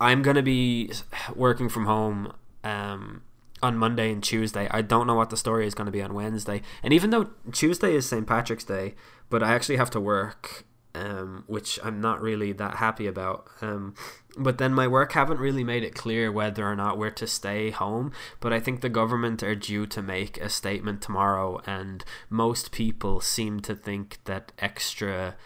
[0.00, 0.92] I'm to be
[1.34, 2.32] working from home.
[2.64, 3.22] Um,
[3.62, 4.68] on Monday and Tuesday.
[4.70, 6.62] I don't know what the story is going to be on Wednesday.
[6.82, 8.26] And even though Tuesday is St.
[8.26, 8.94] Patrick's Day,
[9.28, 13.48] but I actually have to work, um, which I'm not really that happy about.
[13.60, 13.94] Um,
[14.36, 17.70] but then my work haven't really made it clear whether or not we're to stay
[17.70, 18.12] home.
[18.40, 23.20] But I think the government are due to make a statement tomorrow, and most people
[23.20, 25.36] seem to think that extra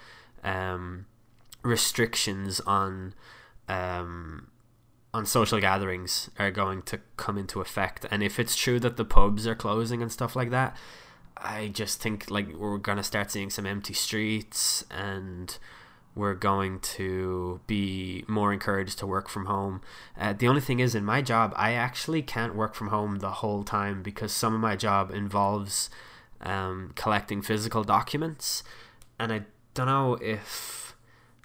[0.43, 1.07] um,
[1.63, 3.15] restrictions on.
[3.69, 4.49] Um,
[5.13, 8.05] on social gatherings are going to come into effect.
[8.11, 10.77] And if it's true that the pubs are closing and stuff like that,
[11.37, 15.57] I just think like we're gonna start seeing some empty streets and
[16.17, 19.81] we're going to be more encouraged to work from home.
[20.19, 23.31] Uh, the only thing is, in my job, I actually can't work from home the
[23.31, 25.91] whole time because some of my job involves
[26.41, 28.63] um, collecting physical documents,
[29.19, 29.43] and I
[29.75, 30.84] don't know if,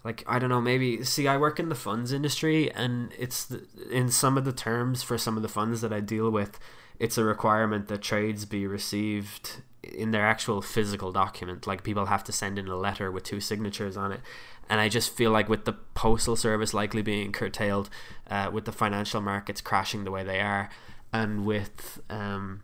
[0.04, 1.04] like, I don't know, maybe.
[1.04, 5.04] See, I work in the funds industry, and it's the, in some of the terms
[5.04, 6.60] for some of the funds that I deal with,
[7.00, 11.68] it's a requirement that trades be received in their actual physical document.
[11.68, 14.22] Like people have to send in a letter with two signatures on it,
[14.70, 17.90] and I just feel like with the postal service likely being curtailed,
[18.30, 20.70] uh, with the financial markets crashing the way they are,
[21.12, 22.64] and with um,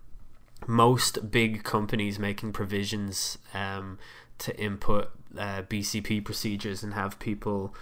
[0.67, 3.97] most big companies making provisions um,
[4.37, 7.73] to input uh, BCP procedures and have people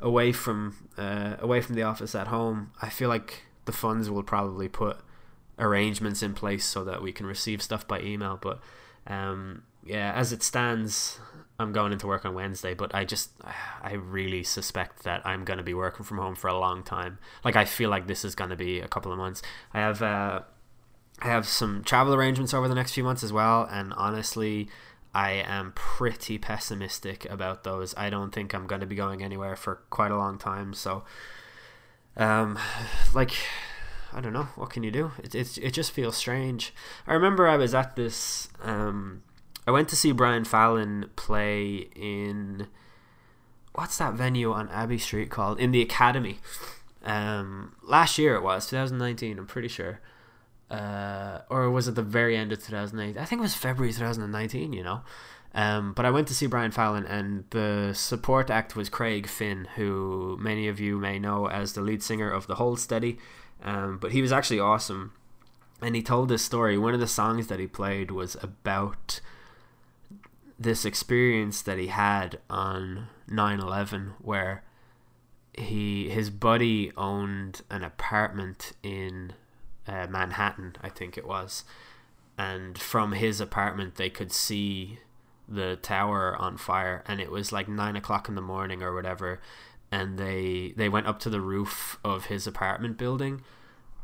[0.00, 4.22] away from uh, away from the office at home, I feel like the funds will
[4.22, 4.98] probably put
[5.58, 8.38] arrangements in place so that we can receive stuff by email.
[8.40, 8.60] But
[9.06, 11.18] um, yeah, as it stands,
[11.58, 13.30] I'm going into work on Wednesday, but I just
[13.82, 17.18] I really suspect that I'm going to be working from home for a long time.
[17.44, 19.42] Like I feel like this is going to be a couple of months.
[19.74, 20.42] I have uh,
[21.20, 24.68] I have some travel arrangements over the next few months as well, and honestly,
[25.14, 27.94] I am pretty pessimistic about those.
[27.96, 30.74] I don't think I'm going to be going anywhere for quite a long time.
[30.74, 31.04] So,
[32.16, 32.58] um,
[33.14, 33.32] like,
[34.12, 34.48] I don't know.
[34.56, 35.12] What can you do?
[35.22, 36.72] It it it just feels strange.
[37.06, 39.22] I remember I was at this um
[39.66, 42.68] I went to see Brian Fallon play in
[43.74, 45.60] what's that venue on Abbey Street called?
[45.60, 46.38] In the Academy.
[47.04, 49.38] Um, last year it was 2019.
[49.38, 50.00] I'm pretty sure.
[50.70, 53.16] Uh, or was it the very end of 2008?
[53.16, 54.72] I think it was February 2019.
[54.72, 55.00] You know.
[55.54, 59.66] Um, but I went to see Brian Fallon, and the support act was Craig Finn,
[59.76, 63.18] who many of you may know as the lead singer of the Hold Steady.
[63.62, 65.12] Um, but he was actually awesome,
[65.80, 66.76] and he told this story.
[66.76, 69.20] One of the songs that he played was about
[70.58, 74.64] this experience that he had on 9/11 where
[75.54, 79.32] he his buddy owned an apartment in
[79.88, 81.64] uh, Manhattan, I think it was,
[82.36, 84.98] and from his apartment they could see
[85.48, 89.40] the tower on fire, and it was like nine o'clock in the morning or whatever,
[89.90, 93.42] and they they went up to the roof of his apartment building,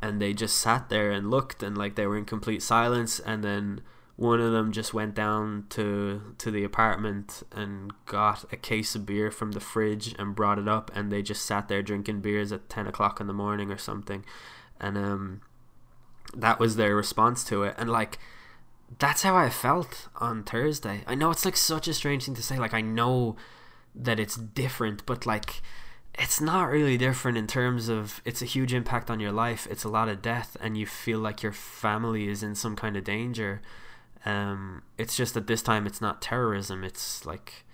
[0.01, 3.43] and they just sat there and looked, and like they were in complete silence, and
[3.43, 3.81] then
[4.15, 9.05] one of them just went down to to the apartment and got a case of
[9.05, 12.51] beer from the fridge and brought it up and they just sat there drinking beers
[12.51, 14.23] at 10 o'clock in the morning or something.
[14.79, 15.41] And um
[16.35, 17.75] that was their response to it.
[17.77, 18.19] And like
[18.99, 21.03] that's how i felt on thursday.
[21.07, 22.57] I know it's like such a strange thing to say.
[22.59, 23.35] Like i know
[23.97, 25.61] that it's different but like
[26.17, 29.67] it's not really different in terms of it's a huge impact on your life.
[29.69, 32.95] It's a lot of death and you feel like your family is in some kind
[32.95, 33.61] of danger.
[34.25, 36.83] Um, it's just that this time it's not terrorism.
[36.83, 37.65] It's like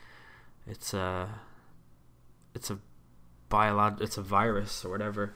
[0.65, 1.29] it's a
[2.55, 2.79] it's a
[3.49, 5.33] biolog it's a virus or whatever.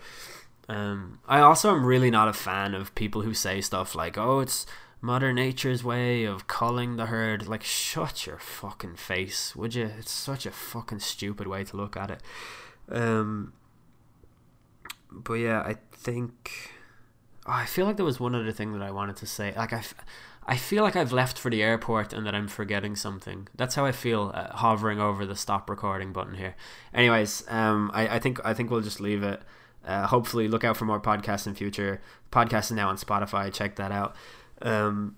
[0.68, 4.40] Um, I also am really not a fan of people who say stuff like, "Oh,
[4.40, 4.66] it's
[5.02, 9.92] Mother Nature's way of culling the herd." Like, shut your fucking face, would you?
[10.00, 12.24] It's such a fucking stupid way to look at it.
[12.90, 13.54] Um,
[15.12, 16.74] but yeah, I think
[17.46, 19.54] oh, I feel like there was one other thing that I wanted to say.
[19.56, 19.84] Like I,
[20.46, 23.48] I feel like I've left for the airport and that I'm forgetting something.
[23.56, 26.56] That's how I feel uh, hovering over the stop recording button here.
[26.94, 29.42] Anyways, um, I, I think I think we'll just leave it.
[29.86, 32.02] Uh, hopefully, look out for more podcasts in future.
[32.32, 33.54] Podcast is now on Spotify.
[33.54, 34.16] Check that out.
[34.62, 35.16] Um,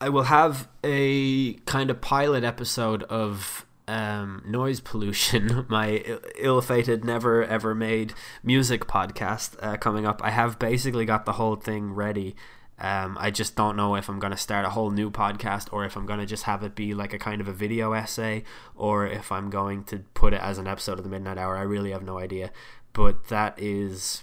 [0.00, 7.44] I will have a kind of pilot episode of um, noise pollution, my ill-fated, never
[7.44, 10.20] ever made music podcast uh, coming up.
[10.24, 12.34] I have basically got the whole thing ready
[12.82, 15.84] um, I just don't know if I'm going to start a whole new podcast or
[15.84, 18.42] if I'm going to just have it be like a kind of a video essay
[18.74, 21.56] or if I'm going to put it as an episode of the Midnight Hour.
[21.56, 22.50] I really have no idea.
[22.92, 24.22] But that is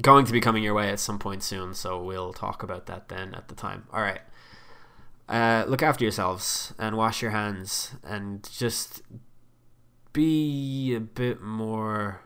[0.00, 3.08] going to be coming your way at some point soon, so we'll talk about that
[3.08, 3.84] then at the time.
[3.92, 4.20] All right.
[5.28, 9.02] Uh, look after yourselves and wash your hands and just
[10.12, 12.20] be a bit more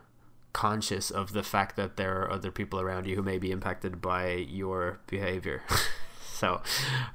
[0.52, 4.00] conscious of the fact that there are other people around you who may be impacted
[4.00, 5.62] by your behavior.
[6.32, 6.62] so,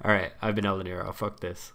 [0.03, 1.13] all right, I've been Eldeniro.
[1.13, 1.73] Fuck this.